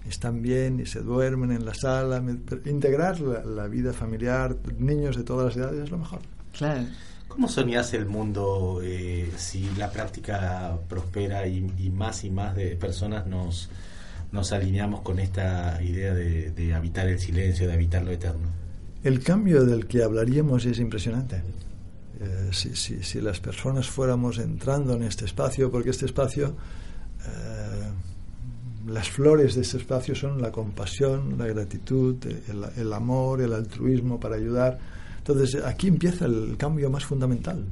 están 0.08 0.40
bien 0.42 0.80
y 0.80 0.86
se 0.86 1.00
duermen 1.00 1.50
en 1.50 1.64
la 1.64 1.74
sala. 1.74 2.22
Integrar 2.66 3.20
la, 3.20 3.44
la 3.44 3.66
vida 3.66 3.92
familiar, 3.92 4.56
niños 4.78 5.16
de 5.16 5.24
todas 5.24 5.46
las 5.46 5.56
edades 5.56 5.84
es 5.84 5.90
lo 5.90 5.98
mejor. 5.98 6.20
Claro. 6.56 6.82
¿Cómo 7.26 7.46
soñás 7.48 7.92
el 7.94 8.06
mundo 8.06 8.80
eh, 8.82 9.30
si 9.36 9.68
la 9.76 9.90
práctica 9.92 10.78
prospera 10.88 11.46
y, 11.46 11.70
y 11.78 11.90
más 11.90 12.24
y 12.24 12.30
más 12.30 12.56
de 12.56 12.74
personas 12.76 13.26
nos, 13.26 13.68
nos 14.32 14.50
alineamos 14.52 15.02
con 15.02 15.18
esta 15.18 15.78
idea 15.82 16.14
de, 16.14 16.50
de 16.52 16.74
habitar 16.74 17.06
el 17.06 17.18
silencio, 17.18 17.66
de 17.68 17.74
habitar 17.74 18.02
lo 18.02 18.10
eterno? 18.12 18.48
El 19.04 19.20
cambio 19.22 19.64
del 19.64 19.86
que 19.86 20.02
hablaríamos 20.02 20.66
es 20.66 20.78
impresionante. 20.78 21.42
Eh, 22.20 22.50
si, 22.52 23.20
las 23.20 23.38
personas 23.38 23.88
fuéramos 23.88 24.38
entrando 24.38 24.94
en 24.94 25.04
este 25.04 25.24
espacio, 25.24 25.70
porque 25.70 25.90
este 25.90 26.06
espacio, 26.06 26.56
eh, 27.24 27.88
las 28.88 29.08
flores 29.08 29.54
de 29.54 29.60
este 29.60 29.76
espacio 29.76 30.14
son 30.16 30.42
la 30.42 30.50
compasión, 30.50 31.38
la 31.38 31.46
gratitud, 31.46 32.16
el, 32.76 32.92
amor, 32.92 33.40
el 33.40 33.52
altruismo 33.52 34.18
para 34.18 34.34
ayudar. 34.34 34.78
Entonces 35.18 35.62
aquí 35.62 35.86
empieza 35.86 36.24
el 36.24 36.56
cambio 36.56 36.90
más 36.90 37.04
fundamental. 37.04 37.64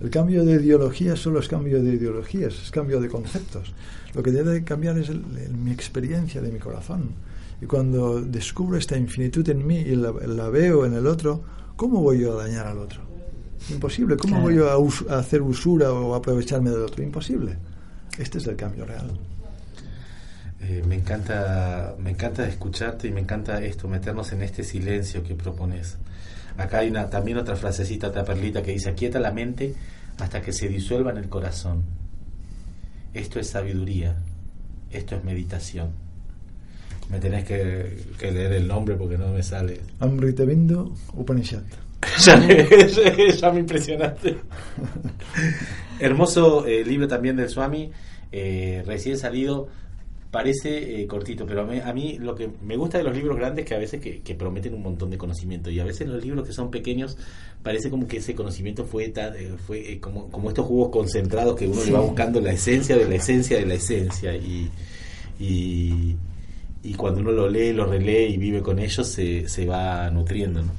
El 0.00 0.10
cambio 0.10 0.44
de 0.44 0.54
ideología 0.54 1.14
solo 1.14 1.40
es 1.40 1.48
cambio 1.48 1.82
de 1.82 1.94
ideologías, 1.94 2.54
es 2.62 2.70
cambio 2.70 3.00
de 3.00 3.08
conceptos. 3.08 3.74
Lo 4.14 4.22
que 4.22 4.30
debe 4.30 4.64
cambiar 4.64 4.96
es 4.98 5.08
el- 5.10 5.24
mi 5.54 5.72
experiencia 5.72 6.40
de 6.40 6.50
mi 6.50 6.58
corazón. 6.58 7.10
Y 7.60 7.66
cuando 7.66 8.20
descubro 8.20 8.76
esta 8.76 8.96
infinitud 8.96 9.48
en 9.48 9.66
mí 9.66 9.78
y 9.78 9.96
la, 9.96 10.10
veo 10.48 10.84
en 10.84 10.94
el 10.94 11.06
otro, 11.06 11.42
¿cómo 11.76 12.00
voy 12.00 12.20
yo 12.20 12.38
a 12.38 12.44
dañar 12.44 12.66
al 12.66 12.78
otro? 12.78 13.02
Imposible. 13.70 14.16
¿Cómo 14.16 14.40
voy 14.40 14.56
yo 14.56 14.68
a, 14.68 15.18
hacer 15.18 15.40
usura 15.40 15.92
o 15.92 16.14
aprovecharme 16.14 16.70
del 16.70 16.82
otro? 16.82 17.02
Imposible. 17.02 17.56
Este 18.18 18.38
es 18.38 18.46
el 18.46 18.56
cambio 18.56 18.84
real. 18.84 19.10
Eh, 20.60 20.82
me 20.86 20.94
encanta 20.94 21.94
me 21.98 22.10
encanta 22.10 22.46
escucharte 22.46 23.08
y 23.08 23.12
me 23.12 23.20
encanta 23.20 23.62
esto, 23.62 23.86
meternos 23.86 24.32
en 24.32 24.42
este 24.42 24.62
silencio 24.64 25.22
que 25.22 25.34
propones. 25.34 25.98
Acá 26.56 26.78
hay 26.78 26.90
una, 26.90 27.10
también 27.10 27.38
otra 27.38 27.56
frasecita, 27.56 28.08
otra 28.08 28.24
perlita 28.24 28.62
que 28.62 28.72
dice, 28.72 28.90
aquieta 28.90 29.18
la 29.18 29.32
mente 29.32 29.74
hasta 30.18 30.40
que 30.40 30.52
se 30.52 30.68
disuelva 30.68 31.10
en 31.10 31.18
el 31.18 31.28
corazón. 31.28 31.82
Esto 33.12 33.40
es 33.40 33.48
sabiduría, 33.48 34.16
esto 34.90 35.16
es 35.16 35.24
meditación. 35.24 35.90
Me 37.10 37.18
tenés 37.20 37.44
que, 37.44 37.98
que 38.18 38.32
leer 38.32 38.52
el 38.54 38.66
nombre 38.66 38.94
porque 38.96 39.16
no 39.18 39.28
me 39.32 39.42
sale. 39.42 39.80
Amrita 40.00 40.44
Bindu 40.44 40.94
Upanishad. 41.14 41.62
ya, 42.24 42.36
me, 42.38 42.66
ya 43.36 43.50
me 43.52 43.60
impresionaste. 43.60 44.36
Hermoso 46.00 46.66
eh, 46.66 46.84
libro 46.84 47.06
también 47.08 47.36
del 47.36 47.48
Swami, 47.48 47.90
eh, 48.32 48.82
recién 48.86 49.16
salido. 49.18 49.68
parece 50.30 51.00
eh, 51.02 51.06
cortito, 51.06 51.46
pero 51.46 51.60
a 51.62 51.64
mí, 51.64 51.78
a 51.78 51.92
mí 51.92 52.18
lo 52.18 52.34
que 52.34 52.50
me 52.62 52.76
gusta 52.76 52.98
de 52.98 53.04
los 53.04 53.14
libros 53.16 53.36
grandes 53.36 53.64
es 53.64 53.68
que 53.68 53.74
a 53.74 53.78
veces 53.78 54.00
que, 54.00 54.20
que 54.20 54.34
prometen 54.34 54.74
un 54.74 54.82
montón 54.82 55.08
de 55.10 55.16
conocimiento 55.18 55.70
y 55.70 55.78
a 55.78 55.84
veces 55.84 56.08
los 56.08 56.22
libros 56.24 56.44
que 56.46 56.52
son 56.52 56.70
pequeños 56.72 57.16
parece 57.62 57.88
como 57.90 58.08
que 58.08 58.16
ese 58.16 58.34
conocimiento 58.34 58.84
fue, 58.84 59.08
ta- 59.10 59.32
eh, 59.38 59.52
fue 59.64 59.92
eh, 59.92 60.00
como, 60.00 60.28
como 60.32 60.48
estos 60.48 60.66
jugos 60.66 60.90
concentrados 60.90 61.54
que 61.54 61.68
uno 61.68 61.84
le 61.84 61.92
va 61.92 62.00
buscando 62.00 62.40
la 62.40 62.52
esencia 62.52 62.96
de 62.96 63.08
la 63.08 63.14
esencia 63.14 63.56
de 63.58 63.66
la 63.66 63.74
esencia 63.74 64.34
y, 64.34 64.68
y, 65.38 66.16
y 66.84 66.94
cuando 66.94 67.20
uno 67.20 67.32
lo 67.32 67.48
lee, 67.48 67.72
lo 67.72 67.86
relee 67.86 68.28
y 68.28 68.36
vive 68.36 68.60
con 68.62 68.78
ellos 68.78 69.06
se, 69.08 69.48
se 69.48 69.66
va 69.66 70.08
nutriendo, 70.10 70.62
¿no? 70.62 70.70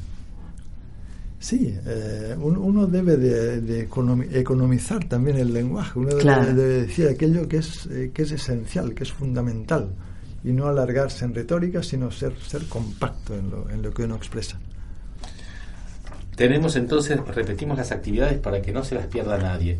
Sí, 1.39 1.75
eh, 1.85 2.35
un- 2.39 2.57
uno 2.57 2.87
debe 2.87 3.17
de, 3.17 3.61
de 3.61 3.89
economi- 3.89 4.33
economizar 4.33 5.03
también 5.05 5.37
el 5.37 5.53
lenguaje, 5.53 5.99
uno 5.99 6.09
debe, 6.09 6.21
Claro. 6.21 6.53
de 6.53 6.81
decir 6.85 7.07
aquello 7.07 7.47
que 7.47 7.57
es, 7.57 7.85
eh, 7.87 8.11
que 8.13 8.23
es 8.23 8.31
esencial, 8.31 8.93
que 8.95 9.03
es 9.03 9.11
fundamental, 9.11 9.89
y 10.43 10.51
no 10.53 10.67
alargarse 10.67 11.25
en 11.25 11.35
retórica, 11.35 11.83
sino 11.83 12.09
ser, 12.11 12.33
ser 12.47 12.63
compacto 12.65 13.35
en 13.35 13.49
lo, 13.51 13.69
en 13.69 13.81
lo 13.81 13.91
que 13.93 14.03
uno 14.03 14.15
expresa. 14.15 14.59
Tenemos 16.35 16.75
entonces, 16.75 17.17
repetimos 17.33 17.77
las 17.77 17.91
actividades 17.91 18.39
para 18.39 18.61
que 18.61 18.71
no 18.71 18.83
se 18.83 18.95
las 18.95 19.07
pierda 19.07 19.37
nadie. 19.37 19.77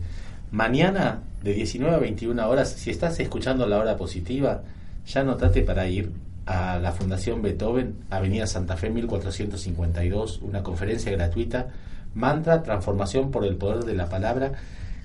Mañana, 0.51 1.21
de 1.43 1.53
19 1.53 1.95
a 1.95 1.99
21 1.99 2.47
horas, 2.47 2.71
si 2.77 2.91
estás 2.91 3.19
escuchando 3.19 3.67
la 3.67 3.77
hora 3.77 3.97
positiva, 3.97 4.63
ya 5.07 5.21
anotate 5.21 5.61
para 5.61 5.87
ir 5.87 6.11
a 6.45 6.77
la 6.79 6.91
Fundación 6.91 7.41
Beethoven, 7.41 7.95
Avenida 8.09 8.45
Santa 8.47 8.77
Fe 8.77 8.89
1452, 8.89 10.41
una 10.41 10.63
conferencia 10.63 11.11
gratuita, 11.11 11.67
Mantra, 12.13 12.61
Transformación 12.63 13.31
por 13.31 13.45
el 13.45 13.55
Poder 13.55 13.83
de 13.83 13.93
la 13.93 14.07
Palabra, 14.09 14.51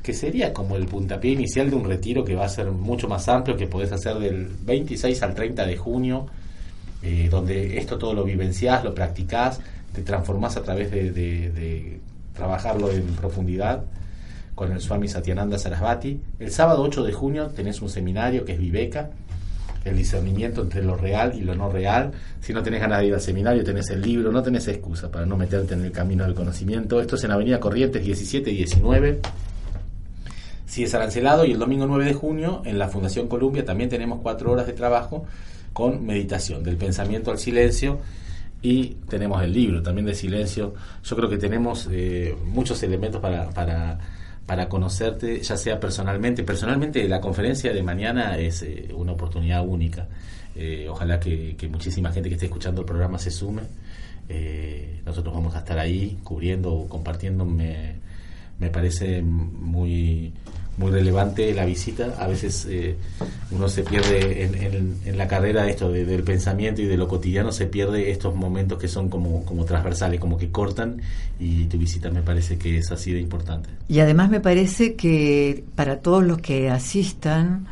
que 0.03 0.13
sería 0.15 0.53
como 0.53 0.77
el 0.77 0.87
puntapié 0.87 1.33
inicial 1.33 1.71
de 1.71 1.77
un 1.77 1.85
retiro 1.85 2.25
que 2.25 2.35
va 2.35 2.45
a 2.45 2.49
ser 2.49 2.71
mucho 2.71 3.09
más 3.09 3.29
amplio, 3.29 3.57
que 3.57 3.67
podés 3.67 3.93
hacer 3.93 4.19
del 4.19 4.49
26 4.65 5.23
al 5.23 5.35
30 5.35 5.67
de 5.67 5.77
junio, 5.77 6.27
eh, 7.03 7.29
donde 7.31 7.79
esto 7.79 7.99
todo 7.99 8.15
lo 8.15 8.25
vivenciás, 8.25 8.85
lo 8.85 8.95
practicás, 8.95 9.61
te 9.95 10.03
transformás 10.03 10.57
a 10.57 10.63
través 10.63 10.91
de, 10.91 11.11
de- 11.11 12.01
trabajarlo 12.35 12.91
en 12.91 13.03
profundidad 13.17 13.83
con 14.55 14.73
el 14.73 14.81
Swami 14.81 15.09
Satyananda 15.09 15.59
Sarasvati. 15.59 16.21
El 16.39 16.51
sábado 16.53 16.83
8 16.83 17.03
de 17.05 17.13
junio 17.13 17.49
tenés 17.49 17.83
un 17.83 17.91
seminario 17.91 18.45
que 18.45 18.53
es 18.53 18.59
Viveca, 18.59 19.11
el 19.85 19.97
discernimiento 19.97 20.63
entre 20.63 20.83
lo 20.83 20.97
real 20.97 21.33
y 21.35 21.41
lo 21.41 21.55
no 21.55 21.71
real. 21.71 22.13
Si 22.41 22.53
no 22.53 22.63
tenés 22.63 22.81
ganas 22.81 23.01
de 23.01 23.07
ir 23.07 23.15
al 23.15 23.21
seminario, 23.21 23.65
tenés 23.65 23.91
el 23.91 24.03
libro, 24.03 24.31
no 24.31 24.43
tenés 24.43 24.69
excusa 24.69 25.11
para 25.11 25.27
no 25.27 25.37
meterte 25.37 25.75
en 25.75 25.85
el 25.85 25.93
camino 25.93 26.25
del 26.25 26.35
conocimiento. 26.35 27.01
Esto 27.01 27.17
es 27.17 27.25
en 27.25 27.33
Avenida 27.33 27.61
Corrientes 27.61 28.05
17 28.05 28.51
y 28.51 28.57
19. 28.57 29.21
Si 30.67 30.85
es 30.85 30.95
arancelado 30.95 31.45
y 31.45 31.53
el 31.53 31.59
domingo 31.59 31.87
9 31.87 32.05
de 32.05 32.15
junio 32.15 32.63
en 32.65 32.79
la 32.79 32.89
Fundación 32.89 33.27
Columbia 33.27 33.65
también 33.65 33.91
tenemos 33.91 34.21
cuatro 34.23 34.53
horas 34.53 34.69
de 34.69 34.73
trabajo 34.73 35.27
con 35.73 36.07
meditación, 36.07 36.63
del 36.63 36.77
pensamiento 36.77 37.31
al 37.31 37.39
silencio 37.39 37.99
y 38.63 38.97
tenemos 39.09 39.43
el 39.43 39.53
libro 39.53 39.83
también 39.83 40.07
de 40.07 40.15
silencio. 40.15 40.75
Yo 41.03 41.17
creo 41.17 41.29
que 41.29 41.39
tenemos 41.39 41.89
eh, 41.91 42.37
muchos 42.45 42.83
elementos 42.83 43.21
para, 43.21 43.51
para, 43.51 43.99
para 44.51 44.69
conocerte, 44.69 45.41
ya 45.43 45.57
sea 45.57 45.79
personalmente. 45.79 46.43
Personalmente 46.43 47.07
la 47.07 47.21
conferencia 47.21 47.73
de 47.73 47.85
mañana 47.85 48.37
es 48.37 48.63
eh, 48.63 48.89
una 48.93 49.13
oportunidad 49.13 49.65
única. 49.65 50.09
Eh, 50.57 50.89
ojalá 50.91 51.21
que, 51.21 51.57
muchísima 51.71 52.11
gente 52.11 52.29
que 52.29 52.35
esté 52.35 52.47
escuchando 52.47 52.81
el 52.81 52.85
programa 52.85 53.17
se 53.17 53.31
sume. 53.31 53.63
Eh, 54.29 55.03
nosotros 55.07 55.33
vamos 55.33 55.55
a 55.55 55.61
estar 55.61 55.79
ahí 55.79 56.19
cubriendo, 56.25 56.85
compartiendo. 56.89 57.45
Me, 57.45 57.95
me 58.59 58.71
parece 58.71 59.23
muy 59.23 60.33
muy 60.81 60.91
relevante 60.91 61.53
la 61.55 61.67
visita. 61.67 62.15
A 62.19 62.27
veces 62.27 62.67
eh, 62.69 62.97
uno 63.51 63.69
se 63.69 63.83
pierde 63.83 64.45
en, 65.05 65.19
la 65.19 65.29
carrera 65.29 65.69
esto 65.69 65.93
de- 65.93 66.07
del 66.07 66.23
pensamiento 66.25 66.81
y 66.81 66.87
de 66.87 66.97
lo 66.97 67.07
cotidiano, 67.07 67.53
se 67.53 67.67
pierde 67.67 68.11
estos 68.11 68.35
momentos 68.35 68.79
que 68.79 68.89
son 68.89 69.11
como, 69.11 69.45
transversales, 69.67 70.19
como 70.19 70.39
que 70.39 70.51
cortan 70.51 71.03
y 71.39 71.67
tu 71.67 71.77
visita 71.77 72.11
me 72.11 72.23
parece 72.23 72.57
que 72.57 72.79
es 72.79 72.91
así 72.91 73.13
de 73.13 73.21
importante. 73.21 73.69
Y 73.89 74.01
además 74.01 74.31
me 74.31 74.41
parece 74.41 74.95
que 74.95 75.65
para 75.75 75.99
todos 76.01 76.25
los 76.25 76.39
que 76.39 76.71
asistan, 76.71 77.67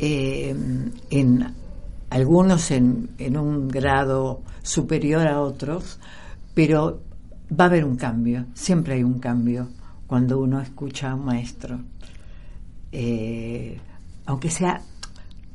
eh, 0.00 0.52
en 1.10 1.54
algunos 2.10 2.72
en 2.72 3.36
un 3.36 3.68
grado 3.68 4.42
superior 4.62 5.28
a 5.28 5.40
otros, 5.40 6.00
pero 6.52 7.00
va 7.48 7.64
a 7.64 7.66
haber 7.68 7.84
un 7.84 7.96
cambio, 7.96 8.46
siempre 8.54 8.94
hay 8.94 9.04
un 9.04 9.20
cambio 9.20 9.68
cuando 10.08 10.40
uno 10.40 10.60
escucha 10.60 11.12
a 11.12 11.14
un 11.14 11.26
maestro. 11.26 11.78
Eh, 12.92 13.78
aunque 14.26 14.50
sea 14.50 14.82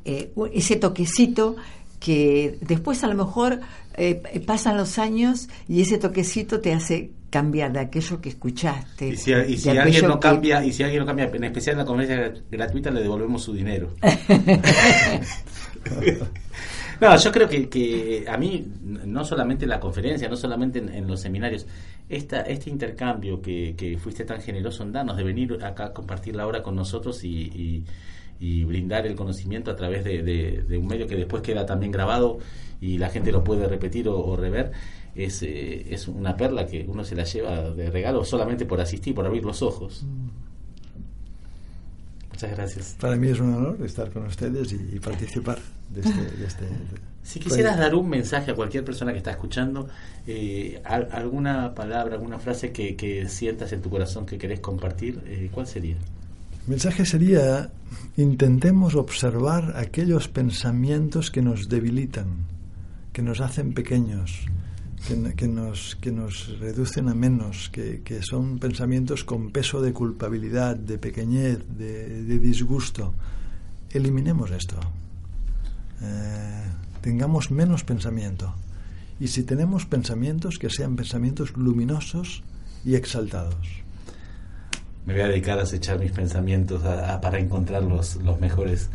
eh, 0.05 0.31
ese 0.53 0.75
toquecito 0.77 1.55
que 1.99 2.57
después 2.61 3.03
a 3.03 3.07
lo 3.07 3.15
mejor 3.15 3.59
eh, 3.95 4.21
pasan 4.45 4.77
los 4.77 4.97
años 4.99 5.49
y 5.67 5.81
ese 5.81 5.97
toquecito 5.97 6.61
te 6.61 6.73
hace 6.73 7.11
cambiar 7.29 7.73
de 7.73 7.79
aquello 7.79 8.21
que 8.21 8.29
escuchaste. 8.29 9.09
Y 9.09 9.17
si, 9.17 9.31
y 9.31 9.77
alguien 9.77 10.07
no 10.07 10.13
que- 10.15 10.19
cambia, 10.27 10.63
y 10.63 10.71
si 10.71 10.83
alguien 10.83 11.01
no 11.01 11.05
cambia, 11.05 11.25
en 11.25 11.43
especial 11.43 11.73
en 11.73 11.79
la 11.79 11.85
conferencia 11.85 12.27
grat- 12.33 12.41
gratuita, 12.51 12.91
le 12.91 13.01
devolvemos 13.01 13.43
su 13.43 13.53
dinero. 13.53 13.93
No, 17.01 17.13
yo 17.17 17.29
creo 17.29 17.49
que, 17.49 17.67
que 17.67 18.23
a 18.25 18.37
mí, 18.37 18.65
no 19.05 19.25
solamente 19.25 19.65
en 19.65 19.69
la 19.69 19.81
conferencia, 19.81 20.29
no 20.29 20.37
solamente 20.37 20.79
en, 20.79 20.87
en 20.87 21.05
los 21.07 21.19
seminarios, 21.19 21.67
esta, 22.09 22.41
este 22.41 22.69
intercambio 22.69 23.41
que, 23.41 23.73
que 23.77 23.97
fuiste 23.97 24.25
tan 24.25 24.41
generoso 24.41 24.83
en 24.83 24.91
darnos, 24.91 25.17
de 25.17 25.23
venir 25.23 25.57
acá 25.63 25.85
a 25.87 25.93
compartir 25.93 26.35
la 26.35 26.45
hora 26.47 26.61
con 26.61 26.75
nosotros 26.75 27.23
y, 27.23 27.29
y- 27.29 27.83
y 28.39 28.63
brindar 28.65 29.07
el 29.07 29.15
conocimiento 29.15 29.71
a 29.71 29.75
través 29.77 30.03
de, 30.03 30.21
de- 30.21 30.63
de 30.67 30.77
un 30.77 30.87
medio 30.87 31.07
que 31.07 31.15
después 31.15 31.41
queda 31.41 31.65
también 31.65 31.91
grabado 31.91 32.39
y 32.81 32.97
la 32.97 33.09
gente 33.09 33.31
lo 33.31 33.43
puede 33.43 33.65
repetir 33.67 34.09
o, 34.09 34.19
o 34.19 34.35
rever, 34.35 34.71
es, 35.15 35.41
eh, 35.43 35.85
es 35.93 36.07
una 36.09 36.35
perla 36.35 36.67
que 36.67 36.85
uno 36.87 37.03
se 37.05 37.15
la 37.15 37.23
lleva 37.23 37.69
de 37.71 37.89
regalo 37.89 38.25
solamente 38.25 38.65
por 38.65 38.81
asistir, 38.81 39.15
por 39.15 39.25
abrir 39.25 39.45
los 39.45 39.61
ojos. 39.61 40.05
Muchas 42.31 42.51
gracias. 42.51 42.97
Para 42.99 43.15
mí 43.15 43.29
es 43.29 43.39
un 43.39 43.53
honor 43.53 43.77
estar 43.85 44.11
con 44.11 44.25
ustedes 44.25 44.73
y, 44.73 44.95
y 44.97 44.99
participar 44.99 45.57
de 45.93 46.01
este... 46.01 46.21
de 46.37 46.45
este- 46.45 47.14
Si 47.25 47.39
quisieras 47.39 47.75
dar 47.79 47.95
un 47.95 48.07
mensaje 48.07 48.51
a 48.51 48.55
cualquier 48.55 48.85
persona 48.85 49.11
que 49.11 49.17
está 49.17 49.31
escuchando, 49.31 49.87
eh, 50.27 50.79
al- 50.85 51.09
alguna 51.11 51.73
palabra, 51.73 52.13
alguna 52.15 52.37
frase 52.37 52.71
que, 52.71 52.95
que 52.95 53.27
sientas 53.27 53.73
en 53.73 53.81
tu 53.81 53.89
corazón 53.89 54.27
que 54.27 54.37
querés 54.37 54.59
compartir, 54.59 55.19
eh, 55.25 55.49
¿cuál 55.51 55.65
sería? 55.65 55.95
El 55.95 56.69
mensaje 56.69 57.03
sería, 57.03 57.71
intentemos 58.15 58.93
observar 58.95 59.73
aquellos 59.75 60.27
pensamientos 60.27 61.31
que 61.31 61.41
nos 61.41 61.67
debilitan, 61.67 62.27
que 63.11 63.23
nos 63.23 63.41
hacen 63.41 63.73
pequeños, 63.73 64.45
que, 65.07 65.33
que 65.35 65.47
nos, 65.47 65.95
que 65.95 66.11
nos 66.11 66.59
reducen 66.59 67.09
a 67.09 67.15
menos, 67.15 67.69
que, 67.71 68.01
que 68.03 68.21
son 68.21 68.59
pensamientos 68.59 69.23
con 69.23 69.49
peso 69.51 69.81
de 69.81 69.93
culpabilidad, 69.93 70.75
de 70.75 70.99
pequeñez, 70.99 71.57
de, 71.75 72.23
de 72.23 72.37
disgusto. 72.39 73.13
Eliminemos 73.91 74.51
esto. 74.51 74.75
Eh, 76.03 76.63
tengamos 77.05 77.51
menos 77.51 77.83
pensamiento. 77.83 78.55
Y 79.19 79.27
si 79.27 79.43
tenemos 79.43 79.85
pensamientos, 79.85 80.57
que 80.57 80.71
sean 80.71 80.95
pensamientos 80.95 81.55
luminosos 81.55 82.41
y 82.83 82.95
exaltados. 82.95 83.83
Me 85.05 85.13
voy 85.13 85.21
a 85.21 85.27
dedicar 85.27 85.59
a 85.59 85.61
acechar 85.61 85.99
mis 85.99 86.11
pensamientos 86.11 86.81
para 87.21 87.37
encontrar 87.37 87.83
los, 87.83 88.17
mejores. 88.41 88.89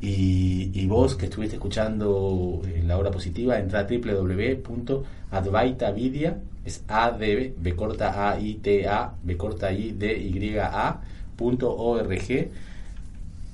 Y, 0.00 0.84
vos 0.88 1.14
que 1.14 1.26
estuviste 1.26 1.54
escuchando 1.54 2.62
en 2.64 2.88
la 2.88 2.98
hora 2.98 3.12
positiva, 3.12 3.60
entra 3.60 3.78
a 3.78 3.84
www.advaitavidya, 3.84 6.38
es 6.64 6.82
A 6.88 7.12
D 7.12 7.54
B 7.56 7.76
corta 7.76 8.28
A 8.28 8.40
I 8.40 8.54
T 8.54 8.88
A 8.88 9.14
B 9.22 9.36
corta 9.36 9.72
I 9.72 9.92
D 9.92 10.18
Y 10.18 10.58
A 10.58 11.00
punto 11.36 11.76
org 11.76 12.50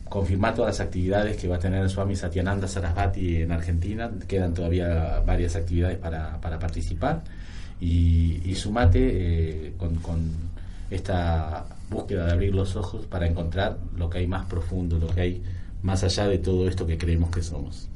confirmar 0.09 0.55
todas 0.55 0.79
las 0.79 0.87
actividades 0.87 1.37
que 1.37 1.49
va 1.49 1.57
a 1.57 1.59
tener 1.59 1.89
Swami 1.89 2.17
Satyananda 2.17 2.67
Sarasvati 2.67 3.43
en 3.43 3.53
Argentina. 3.53 4.11
Quedan 4.27 4.55
todavía 4.55 5.21
varias 5.27 5.57
actividades 5.57 5.99
para, 5.99 6.41
para 6.41 6.59
participar. 6.59 7.23
Y, 7.81 8.43
y 8.45 8.55
sumate 8.55 8.99
eh, 9.69 9.73
con, 9.77 9.97
con 9.97 10.33
esta 10.91 11.65
búsqueda 11.91 12.27
de 12.27 12.33
abrir 12.33 12.55
los 12.55 12.75
ojos 12.77 13.07
para 13.07 13.27
encontrar 13.27 13.79
lo 13.97 14.11
que 14.11 14.19
hay 14.19 14.27
más 14.27 14.47
profundo, 14.47 14.99
lo 14.99 15.09
que 15.09 15.21
hay 15.21 15.43
más 15.83 16.03
allá 16.03 16.27
de 16.27 16.39
todo 16.39 16.67
esto 16.69 16.87
que 16.87 16.99
creemos 16.99 17.31
que 17.31 17.43
somos. 17.43 17.89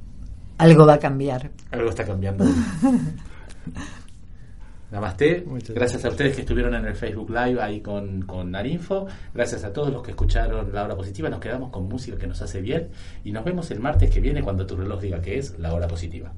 Algo 0.58 0.86
va 0.86 0.94
a 0.94 0.98
cambiar. 0.98 1.50
Algo 1.70 1.90
está 1.90 2.04
cambiando. 2.04 2.44
Namaste. 4.92 5.42
Muchas 5.46 5.74
gracias 5.74 6.04
a 6.04 6.10
ustedes 6.10 6.34
que 6.34 6.42
estuvieron 6.42 6.74
en 6.74 6.84
el 6.84 6.94
Facebook 6.94 7.30
Live 7.30 7.62
ahí 7.62 7.80
con, 7.80 8.22
con 8.22 8.50
Narinfo. 8.50 9.06
Gracias 9.32 9.64
a 9.64 9.72
todos 9.72 9.90
los 9.90 10.02
que 10.02 10.10
escucharon 10.10 10.70
la 10.70 10.84
hora 10.84 10.94
positiva. 10.94 11.30
Nos 11.30 11.40
quedamos 11.40 11.70
con 11.70 11.88
música 11.88 12.18
que 12.18 12.26
nos 12.26 12.42
hace 12.42 12.60
bien. 12.60 12.90
Y 13.24 13.32
nos 13.32 13.42
vemos 13.42 13.70
el 13.70 13.80
martes 13.80 14.10
que 14.10 14.20
viene 14.20 14.42
cuando 14.42 14.66
tu 14.66 14.76
reloj 14.76 15.00
diga 15.00 15.22
que 15.22 15.38
es 15.38 15.58
la 15.58 15.72
hora 15.72 15.88
positiva. 15.88 16.34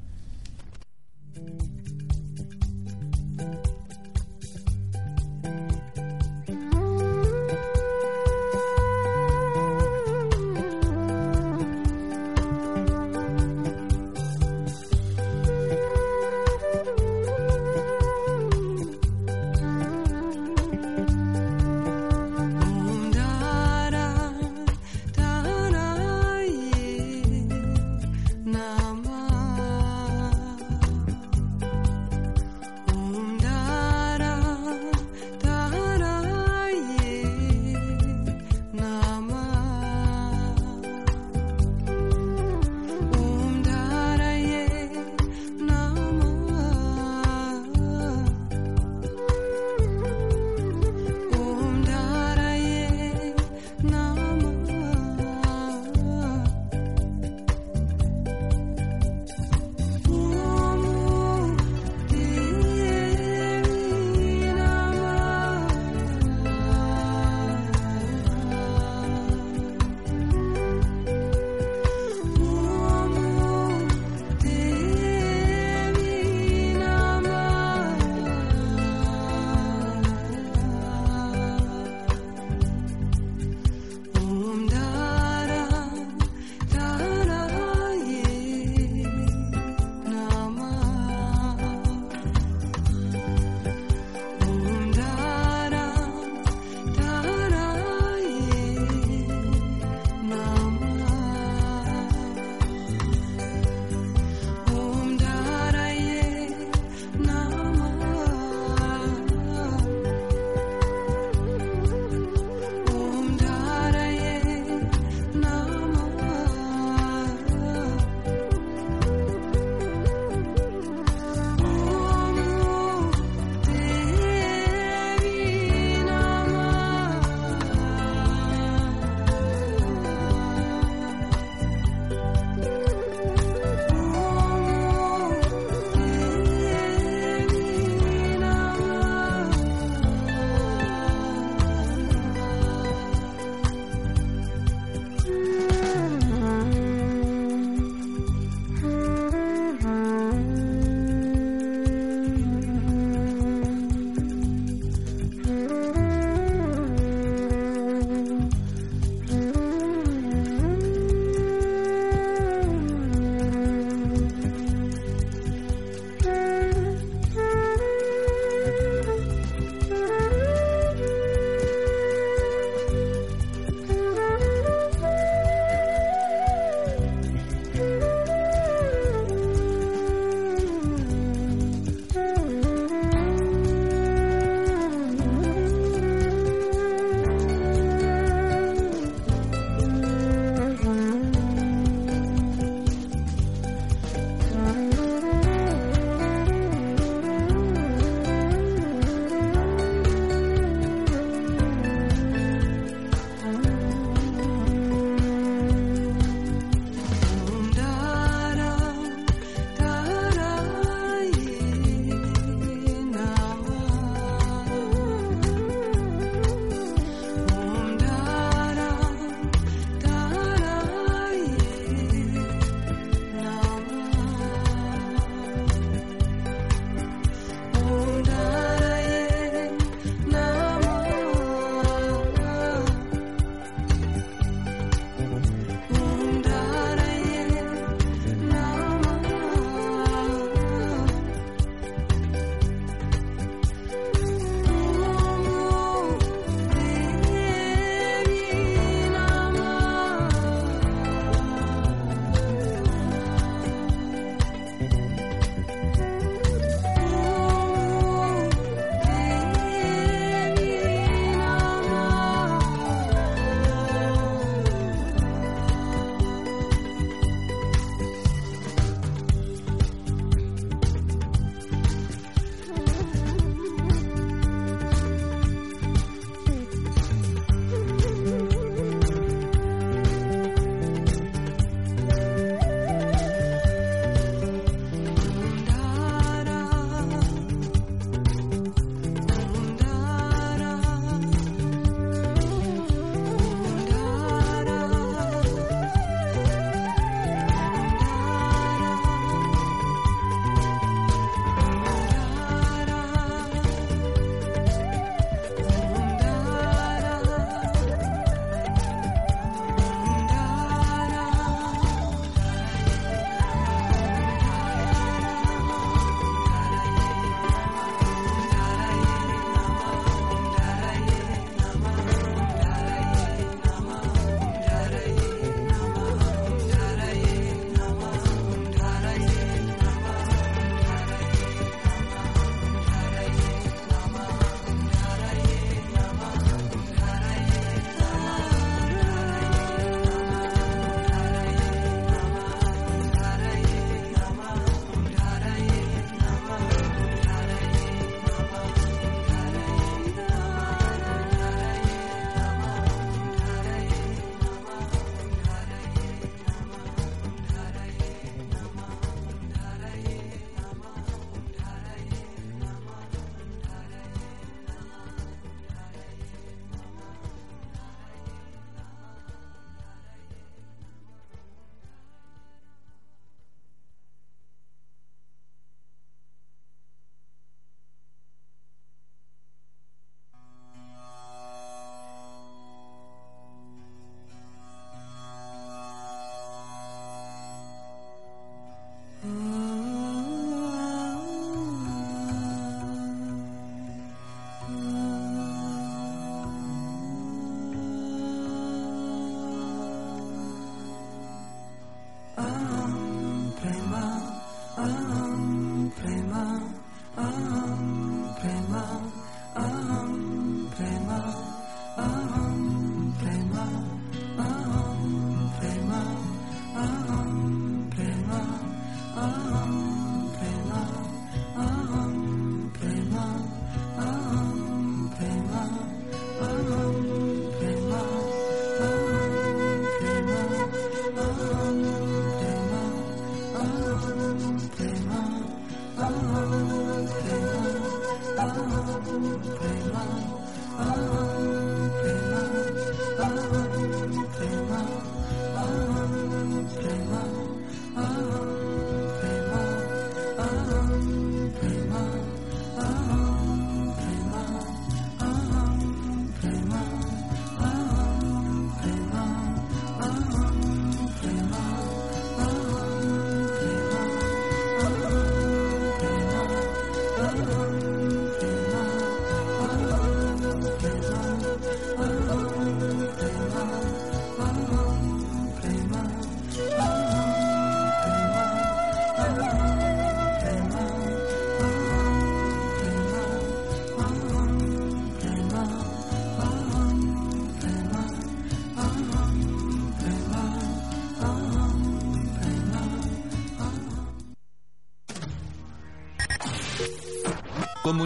um. 409.57 410.44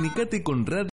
Comunicate 0.09 0.41
con 0.43 0.65
Radio 0.65 0.87